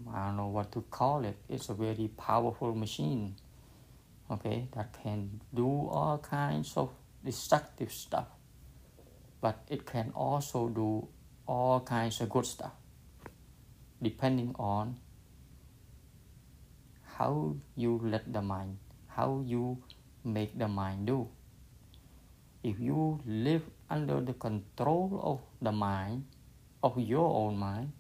I 0.10 0.28
don't 0.28 0.38
know 0.38 0.48
what 0.48 0.72
to 0.74 0.82
call 0.90 1.26
it. 1.26 1.38
It's 1.50 1.70
a 1.70 1.74
very 1.74 2.10
powerful 2.18 2.74
machine, 2.74 3.36
okay, 4.30 4.68
that 4.76 4.94
can 5.04 5.42
do 5.54 5.68
all 5.68 6.18
kinds 6.18 6.78
of 6.78 6.90
destructive 7.24 7.92
stuff, 7.92 8.28
but 9.42 9.60
it 9.70 9.86
can 9.86 10.12
also 10.16 10.70
do 10.70 11.08
all 11.48 11.82
kinds 11.82 12.22
of 12.22 12.30
good 12.30 12.46
stuff, 12.46 12.74
depending 14.02 14.56
on 14.58 14.98
how 17.18 17.56
you 17.76 18.00
let 18.04 18.32
the 18.32 18.42
mind, 18.42 18.78
how 19.08 19.44
you 19.46 19.78
make 20.24 20.58
the 20.58 20.68
mind 20.68 21.08
do 21.08 21.28
if 22.64 22.80
you 22.80 23.20
live 23.26 23.64
under 23.90 24.22
the 24.22 24.34
control 24.34 25.20
of 25.24 25.40
the 25.62 25.72
mind, 25.72 26.26
of 26.84 26.98
your 27.00 27.26
own 27.26 27.58
mind, 27.58 27.92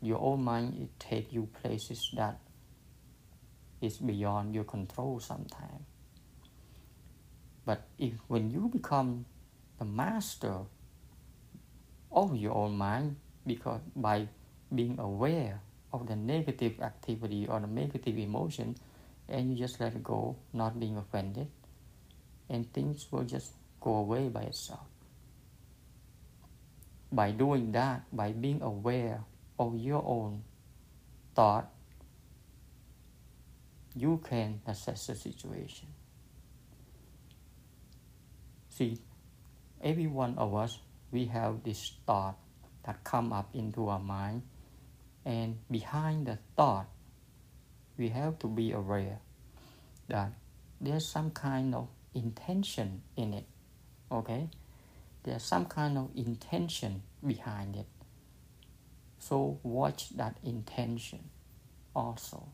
your 0.00 0.20
own 0.20 0.44
mind 0.44 0.74
it 0.80 0.90
take 0.98 1.32
you 1.32 1.48
places 1.62 2.10
that 2.16 2.38
is 3.80 3.98
beyond 3.98 4.54
your 4.54 4.64
control 4.64 5.20
sometimes. 5.20 5.86
But 7.64 7.82
if 7.98 8.14
when 8.28 8.50
you 8.50 8.68
become 8.72 9.26
the 9.78 9.84
master 9.84 10.54
of 12.10 12.34
your 12.36 12.54
own 12.54 12.76
mind, 12.76 13.16
because 13.46 13.80
by 13.94 14.28
being 14.74 14.98
aware 14.98 15.60
of 15.92 16.06
the 16.06 16.16
negative 16.16 16.80
activity 16.80 17.46
or 17.46 17.60
the 17.60 17.66
negative 17.66 18.18
emotion, 18.18 18.76
and 19.28 19.50
you 19.50 19.56
just 19.56 19.80
let 19.80 19.94
it 19.94 20.02
go, 20.02 20.36
not 20.52 20.80
being 20.80 20.96
offended, 20.96 21.48
and 22.48 22.72
things 22.72 23.06
will 23.10 23.24
just 23.24 23.52
go 23.80 23.96
away 23.96 24.28
by 24.28 24.42
itself. 24.42 24.86
By 27.12 27.30
doing 27.32 27.72
that, 27.72 28.04
by 28.12 28.32
being 28.32 28.62
aware 28.62 29.24
of 29.58 29.76
your 29.76 30.04
own 30.04 30.42
thought, 31.34 31.70
you 33.94 34.20
can 34.28 34.60
assess 34.66 35.06
the 35.06 35.14
situation. 35.14 35.88
See, 38.70 38.98
every 39.82 40.06
one 40.06 40.38
of 40.38 40.54
us, 40.54 40.78
we 41.10 41.26
have 41.26 41.64
this 41.64 41.94
thought 42.06 42.38
that 42.84 43.02
come 43.02 43.32
up 43.32 43.54
into 43.54 43.88
our 43.88 43.98
mind, 43.98 44.42
and 45.24 45.58
behind 45.70 46.26
the 46.26 46.38
thought, 46.56 46.86
we 47.96 48.08
have 48.10 48.38
to 48.38 48.46
be 48.46 48.72
aware 48.72 49.18
that 50.08 50.32
there's 50.80 51.06
some 51.06 51.30
kind 51.32 51.74
of 51.74 51.88
intention 52.14 53.02
in 53.16 53.34
it. 53.34 53.46
Okay? 54.12 54.48
There's 55.24 55.42
some 55.42 55.66
kind 55.66 55.98
of 55.98 56.10
intention 56.14 57.02
behind 57.26 57.76
it. 57.76 57.86
So 59.18 59.58
watch 59.62 60.10
that 60.16 60.36
intention 60.44 61.30
also. 61.94 62.48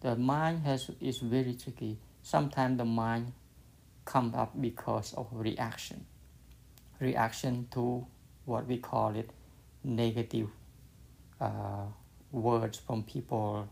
The 0.00 0.16
mind 0.16 0.62
has 0.64 0.90
is 1.00 1.18
very 1.18 1.54
tricky. 1.54 1.98
Sometimes 2.22 2.78
the 2.78 2.84
mind 2.84 3.32
comes 4.04 4.34
up 4.34 4.60
because 4.60 5.14
of 5.14 5.28
reaction. 5.30 6.06
Reaction 6.98 7.68
to 7.72 8.06
what 8.44 8.66
we 8.66 8.78
call 8.78 9.14
it 9.14 9.30
negative 9.84 10.48
uh, 11.40 11.86
words 12.32 12.78
from 12.78 13.04
people, 13.04 13.68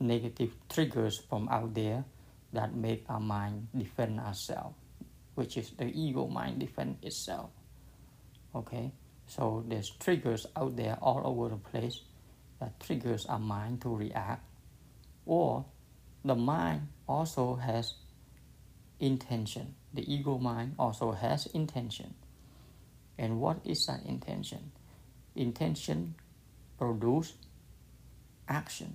negative 0.00 0.54
triggers 0.68 1.18
from 1.28 1.48
out 1.48 1.74
there 1.74 2.04
that 2.52 2.74
make 2.74 3.04
our 3.08 3.20
mind 3.20 3.68
defend 3.76 4.18
ourselves, 4.18 4.74
which 5.34 5.56
is 5.56 5.70
the 5.70 5.86
ego 5.86 6.26
mind 6.26 6.58
defend 6.58 6.96
itself. 7.02 7.50
Okay, 8.54 8.92
so 9.28 9.62
there's 9.68 9.90
triggers 9.90 10.46
out 10.56 10.76
there 10.76 10.96
all 11.02 11.22
over 11.24 11.50
the 11.50 11.56
place 11.60 12.00
that 12.60 12.80
triggers 12.80 13.26
our 13.26 13.38
mind 13.38 13.82
to 13.82 13.94
react, 13.94 14.42
or 15.26 15.66
the 16.24 16.34
mind 16.34 16.88
also 17.06 17.54
has 17.56 17.94
intention. 18.98 19.74
The 19.94 20.02
ego 20.12 20.38
mind 20.38 20.74
also 20.78 21.12
has 21.12 21.46
intention. 21.46 22.14
And 23.18 23.38
what 23.38 23.60
is 23.64 23.86
that 23.86 24.04
intention? 24.06 24.72
Intention 25.36 26.14
produce 26.78 27.34
action. 28.48 28.94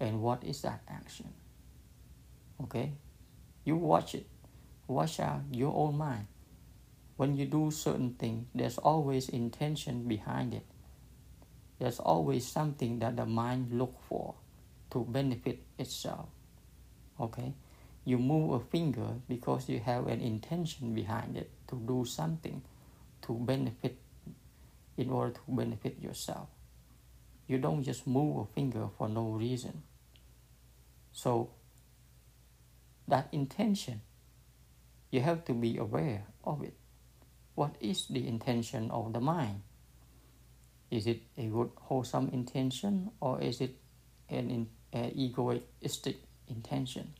And 0.00 0.20
what 0.20 0.42
is 0.44 0.62
that 0.62 0.82
action? 0.88 1.32
Okay? 2.64 2.92
You 3.64 3.76
watch 3.76 4.14
it. 4.14 4.26
Watch 4.88 5.20
out 5.20 5.42
your 5.52 5.74
own 5.74 5.96
mind. 5.96 6.26
When 7.16 7.36
you 7.36 7.46
do 7.46 7.70
certain 7.70 8.14
things, 8.14 8.46
there's 8.54 8.78
always 8.78 9.28
intention 9.28 10.08
behind 10.08 10.54
it. 10.54 10.66
There's 11.78 12.00
always 12.00 12.46
something 12.46 12.98
that 13.00 13.16
the 13.16 13.26
mind 13.26 13.72
look 13.72 13.94
for 14.08 14.34
to 14.90 15.04
benefit 15.04 15.62
itself. 15.78 16.28
Okay? 17.20 17.54
You 18.04 18.18
move 18.18 18.52
a 18.52 18.60
finger 18.60 19.20
because 19.28 19.68
you 19.68 19.80
have 19.80 20.08
an 20.08 20.20
intention 20.20 20.94
behind 20.94 21.36
it 21.36 21.50
to 21.68 21.76
do 21.76 22.04
something 22.04 22.62
to 23.22 23.32
benefit 23.32 23.96
in 24.96 25.10
order 25.10 25.32
to 25.32 25.40
benefit 25.48 26.00
yourself. 26.00 26.48
You 27.46 27.58
don't 27.58 27.82
just 27.82 28.06
move 28.06 28.38
a 28.38 28.44
finger 28.54 28.88
for 28.96 29.08
no 29.08 29.30
reason. 29.30 29.82
So 31.12 31.50
that 33.08 33.28
intention, 33.32 34.00
you 35.10 35.20
have 35.20 35.44
to 35.44 35.52
be 35.52 35.76
aware 35.76 36.24
of 36.44 36.62
it. 36.62 36.74
What 37.54 37.76
is 37.80 38.06
the 38.08 38.26
intention 38.26 38.90
of 38.90 39.12
the 39.12 39.20
mind? 39.20 39.62
Is 40.90 41.06
it 41.06 41.22
a 41.38 41.46
good, 41.46 41.70
wholesome 41.76 42.30
intention 42.32 43.10
or 43.20 43.40
is 43.40 43.60
it 43.60 43.76
an, 44.28 44.68
an 44.92 45.12
egoistic 45.14 46.16
intention? 46.48 47.14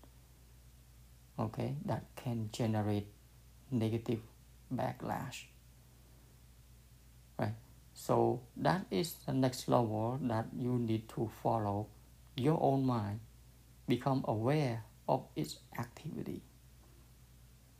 Okay, 1.38 1.74
that 1.84 2.04
can 2.16 2.50
generate 2.52 3.06
negative 3.70 4.20
backlash. 4.72 5.44
Right, 7.38 7.54
so 7.92 8.42
that 8.56 8.86
is 8.90 9.14
the 9.26 9.32
next 9.32 9.68
level 9.68 10.18
that 10.22 10.46
you 10.56 10.78
need 10.78 11.08
to 11.10 11.30
follow 11.42 11.88
your 12.36 12.58
own 12.60 12.84
mind, 12.84 13.20
become 13.88 14.24
aware 14.26 14.84
of 15.08 15.26
its 15.36 15.58
activity. 15.78 16.42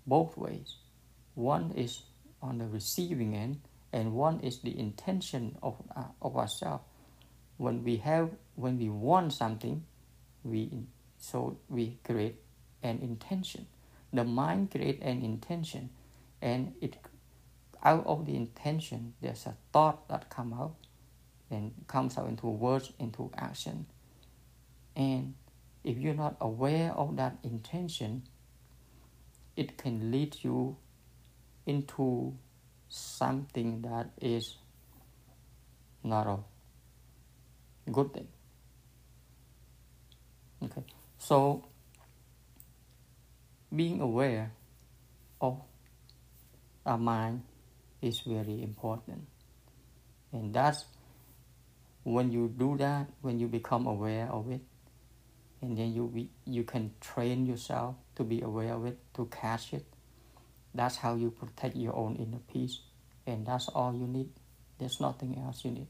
Both 0.07 0.37
ways. 0.37 0.77
One 1.35 1.73
is 1.73 2.03
on 2.45 2.59
the 2.59 2.67
receiving 2.67 3.35
end, 3.35 3.61
and 3.93 4.13
one 4.13 4.41
is 4.41 4.59
the 4.59 4.79
intention 4.79 5.57
of, 5.63 5.83
uh, 5.97 6.05
of 6.21 6.37
ourselves. 6.37 6.85
When 7.57 7.83
we 7.83 7.97
have, 7.99 8.31
when 8.55 8.79
we 8.79 8.89
want 8.91 9.33
something, 9.33 9.85
we 10.45 10.85
so 11.19 11.57
we 11.69 11.99
create 12.05 12.37
an 12.83 12.99
intention. 13.01 13.67
The 14.13 14.25
mind 14.25 14.71
create 14.71 15.01
an 15.03 15.23
intention, 15.23 15.91
and 16.43 16.75
it 16.81 16.99
out 17.83 18.07
of 18.07 18.27
the 18.27 18.37
intention 18.37 19.15
there's 19.21 19.47
a 19.47 19.57
thought 19.73 20.09
that 20.09 20.29
come 20.29 20.53
out, 20.53 20.75
and 21.51 21.73
comes 21.87 22.19
out 22.19 22.29
into 22.29 22.47
words, 22.47 22.93
into 22.99 23.31
action, 23.37 23.87
and 24.95 25.35
if 25.83 25.99
you're 25.99 26.15
not 26.15 26.37
aware 26.41 26.93
of 26.93 27.17
that 27.17 27.37
intention, 27.43 28.23
it 29.57 29.79
can 29.79 30.11
lead 30.11 30.37
you 30.43 30.77
into 31.67 32.35
something 32.89 33.83
that 33.83 34.11
is 34.21 34.57
not 36.03 36.27
a 36.27 37.91
good 37.91 38.13
thing. 38.13 38.29
Okay, 40.63 40.83
so 41.19 41.65
being 43.75 44.01
aware 44.01 44.53
of 45.41 45.61
our 46.87 46.99
mind 46.99 47.43
is 48.01 48.21
very 48.21 48.63
important, 48.63 49.27
and 50.33 50.55
that's 50.55 50.85
when 52.05 52.31
you 52.31 52.53
do 52.57 52.77
that, 52.79 53.09
when 53.23 53.39
you 53.39 53.49
become 53.49 53.87
aware 53.87 54.29
of 54.31 54.51
it, 54.51 54.61
and 55.61 55.77
then 55.77 55.93
you 55.93 56.29
you 56.47 56.65
can 56.65 56.93
train 57.01 57.47
yourself 57.47 57.97
to 58.17 58.25
be 58.25 58.41
aware 58.43 58.75
of 58.75 58.87
it 58.87 58.99
to 59.15 59.27
catch 59.27 59.73
it 59.73 59.85
that's 60.75 60.97
how 60.97 61.15
you 61.15 61.31
protect 61.31 61.77
your 61.77 61.95
own 61.95 62.17
inner 62.17 62.43
peace 62.53 62.81
and 63.27 63.47
that's 63.47 63.69
all 63.69 63.95
you 63.95 64.07
need. 64.07 64.29
There's 64.79 65.01
nothing 65.01 65.39
else 65.39 65.65
you 65.65 65.71
need. 65.71 65.87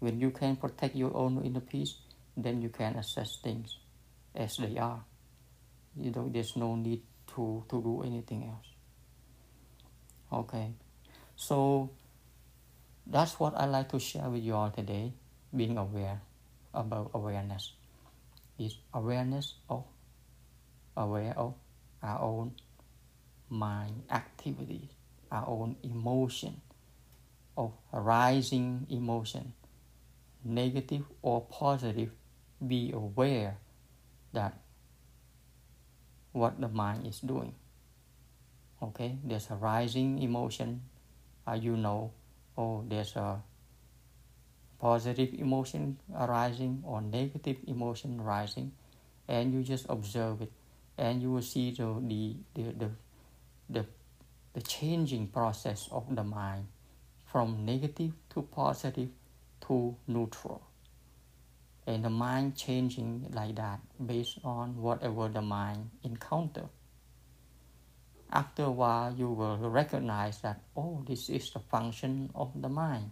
When 0.00 0.20
you 0.20 0.30
can 0.30 0.56
protect 0.56 0.96
your 0.96 1.16
own 1.16 1.42
inner 1.44 1.60
peace 1.60 1.94
then 2.36 2.60
you 2.60 2.68
can 2.68 2.96
assess 2.96 3.38
things 3.42 3.78
as 4.34 4.56
they 4.56 4.76
are. 4.76 5.02
You 5.96 6.10
know 6.10 6.28
there's 6.28 6.56
no 6.56 6.76
need 6.76 7.02
to 7.34 7.64
to 7.68 7.80
do 7.80 8.02
anything 8.02 8.44
else. 8.44 8.66
Okay. 10.32 10.72
So 11.36 11.90
that's 13.06 13.38
what 13.38 13.54
i 13.54 13.66
like 13.66 13.88
to 13.90 14.00
share 14.00 14.28
with 14.28 14.42
you 14.42 14.54
all 14.54 14.70
today 14.70 15.12
being 15.54 15.78
aware 15.78 16.20
about 16.74 17.10
awareness. 17.14 17.72
Is 18.58 18.76
awareness 18.92 19.54
of 19.68 19.84
aware 20.96 21.34
of 21.36 21.54
our 22.02 22.20
own 22.20 22.52
mind 23.48 24.02
activity, 24.10 24.90
our 25.30 25.46
own 25.48 25.76
emotion, 25.82 26.60
of 27.56 27.72
arising 27.92 28.86
emotion, 28.90 29.52
negative 30.44 31.04
or 31.22 31.40
positive, 31.40 32.10
be 32.66 32.92
aware 32.92 33.56
that 34.32 34.58
what 36.32 36.60
the 36.60 36.68
mind 36.68 37.06
is 37.06 37.20
doing. 37.20 37.54
Okay, 38.82 39.16
there's 39.24 39.50
a 39.50 39.54
rising 39.54 40.22
emotion, 40.22 40.82
uh, 41.48 41.54
you 41.54 41.76
know, 41.76 42.12
oh, 42.58 42.84
there's 42.86 43.16
a 43.16 43.40
positive 44.78 45.32
emotion 45.34 45.96
arising 46.14 46.82
or 46.84 47.00
negative 47.00 47.56
emotion 47.66 48.20
rising 48.20 48.72
and 49.28 49.52
you 49.52 49.62
just 49.62 49.86
observe 49.88 50.42
it 50.42 50.52
and 50.98 51.22
you 51.22 51.30
will 51.30 51.42
see 51.42 51.70
the 51.70 51.84
the, 52.06 52.36
the, 52.54 52.62
the, 52.72 52.90
the, 53.68 53.84
the 54.54 54.60
changing 54.60 55.28
process 55.28 55.88
of 55.90 56.14
the 56.14 56.24
mind 56.24 56.66
from 57.26 57.64
negative 57.64 58.12
to 58.30 58.42
positive 58.42 59.08
to 59.60 59.96
neutral 60.06 60.62
and 61.86 62.04
the 62.04 62.10
mind 62.10 62.56
changing 62.56 63.26
like 63.32 63.54
that 63.56 63.80
based 64.04 64.38
on 64.44 64.76
whatever 64.80 65.28
the 65.28 65.42
mind 65.42 65.90
encounter 66.04 66.64
after 68.32 68.64
a 68.64 68.70
while 68.70 69.14
you 69.14 69.30
will 69.30 69.56
recognize 69.70 70.40
that 70.40 70.60
oh 70.76 71.02
this 71.06 71.28
is 71.28 71.50
the 71.52 71.60
function 71.60 72.30
of 72.34 72.50
the 72.60 72.68
mind 72.68 73.10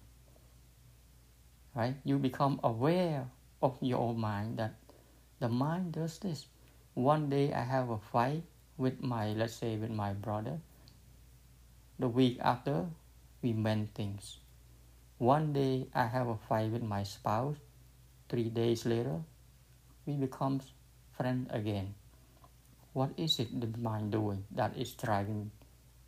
right? 1.75 1.95
You 2.05 2.19
become 2.19 2.61
aware 2.63 3.27
of 3.63 3.77
your 3.81 3.99
own 3.99 4.19
mind 4.19 4.59
that 4.59 4.75
the 5.41 5.49
mind 5.49 5.93
does 5.93 6.19
this. 6.19 6.47
One 6.95 7.29
day 7.29 7.53
I 7.53 7.63
have 7.63 7.91
a 7.91 7.99
fight 7.99 8.45
with 8.77 9.03
my, 9.03 9.33
let's 9.33 9.55
say, 9.55 9.77
with 9.77 9.91
my 9.91 10.13
brother. 10.13 10.59
The 11.99 12.09
week 12.09 12.39
after, 12.41 12.87
we 13.43 13.53
mend 13.53 13.95
things. 13.95 14.39
One 15.19 15.53
day 15.53 15.87
I 15.95 16.07
have 16.07 16.29
a 16.29 16.37
fight 16.49 16.73
with 16.73 16.83
my 16.83 17.05
spouse. 17.05 17.57
Three 18.29 18.51
days 18.51 18.85
later, 18.85 19.21
we 20.07 20.15
become 20.15 20.61
friends 21.17 21.49
again. 21.51 21.95
What 22.93 23.11
is 23.17 23.39
it 23.39 23.49
the 23.61 23.71
mind 23.79 24.13
doing 24.13 24.45
that 24.53 24.77
is 24.77 24.93
driving 24.93 25.51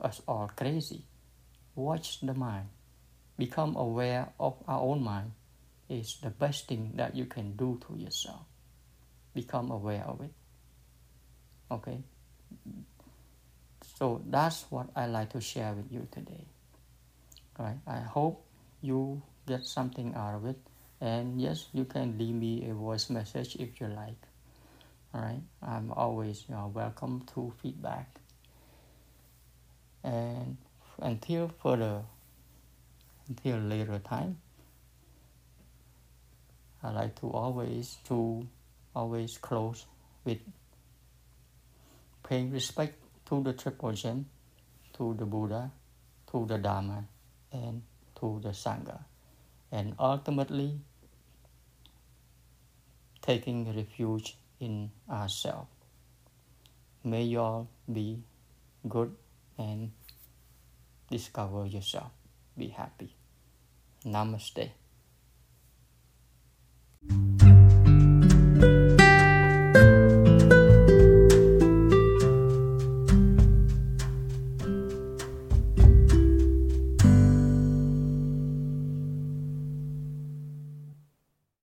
us 0.00 0.22
all 0.26 0.50
crazy? 0.54 1.04
Watch 1.74 2.20
the 2.20 2.34
mind. 2.34 2.68
Become 3.38 3.76
aware 3.76 4.32
of 4.40 4.56
our 4.66 4.80
own 4.80 5.02
mind 5.02 5.32
is 5.88 6.18
the 6.22 6.30
best 6.30 6.68
thing 6.68 6.92
that 6.96 7.14
you 7.14 7.26
can 7.26 7.54
do 7.54 7.78
to 7.86 7.96
yourself. 7.96 8.42
Become 9.34 9.70
aware 9.70 10.04
of 10.06 10.20
it. 10.22 10.32
Okay? 11.70 11.98
So 13.98 14.22
that's 14.28 14.66
what 14.70 14.88
I 14.94 15.06
like 15.06 15.30
to 15.30 15.40
share 15.40 15.72
with 15.72 15.90
you 15.90 16.06
today. 16.10 16.44
Right? 17.58 17.78
I 17.86 18.00
hope 18.00 18.44
you 18.82 19.22
get 19.46 19.64
something 19.64 20.14
out 20.14 20.34
of 20.34 20.46
it. 20.46 20.58
And 21.00 21.40
yes, 21.40 21.66
you 21.72 21.84
can 21.84 22.18
leave 22.18 22.34
me 22.34 22.68
a 22.68 22.74
voice 22.74 23.10
message 23.10 23.56
if 23.56 23.80
you 23.80 23.88
like. 23.88 24.20
All 25.14 25.22
right, 25.22 25.42
I'm 25.62 25.92
always 25.92 26.44
you 26.48 26.54
know, 26.54 26.70
welcome 26.74 27.24
to 27.34 27.52
feedback. 27.62 28.20
And 30.04 30.58
until 30.98 31.50
further, 31.62 32.02
until 33.28 33.58
later 33.58 33.98
time, 33.98 34.38
I 36.82 36.90
like 36.90 37.18
to 37.20 37.30
always 37.30 37.96
to 38.08 38.46
always 38.94 39.38
close 39.38 39.86
with 40.24 40.38
paying 42.26 42.50
respect 42.50 42.94
to 43.28 43.42
the 43.42 43.52
Triple 43.52 43.92
Gem, 43.92 44.26
to 44.94 45.14
the 45.14 45.24
Buddha, 45.24 45.70
to 46.32 46.44
the 46.46 46.58
Dharma, 46.58 47.04
and 47.52 47.82
to 48.20 48.40
the 48.42 48.48
Sangha, 48.48 49.04
and 49.70 49.94
ultimately 49.98 50.80
taking 53.22 53.72
refuge 53.76 54.36
in 54.58 54.90
ourselves. 55.08 55.68
May 57.04 57.22
you 57.22 57.40
all 57.40 57.68
be 57.92 58.18
good 58.88 59.14
and 59.58 59.92
discover 61.08 61.66
yourself. 61.66 62.10
Be 62.58 62.68
happy. 62.68 63.14
Namaste. 64.04 64.70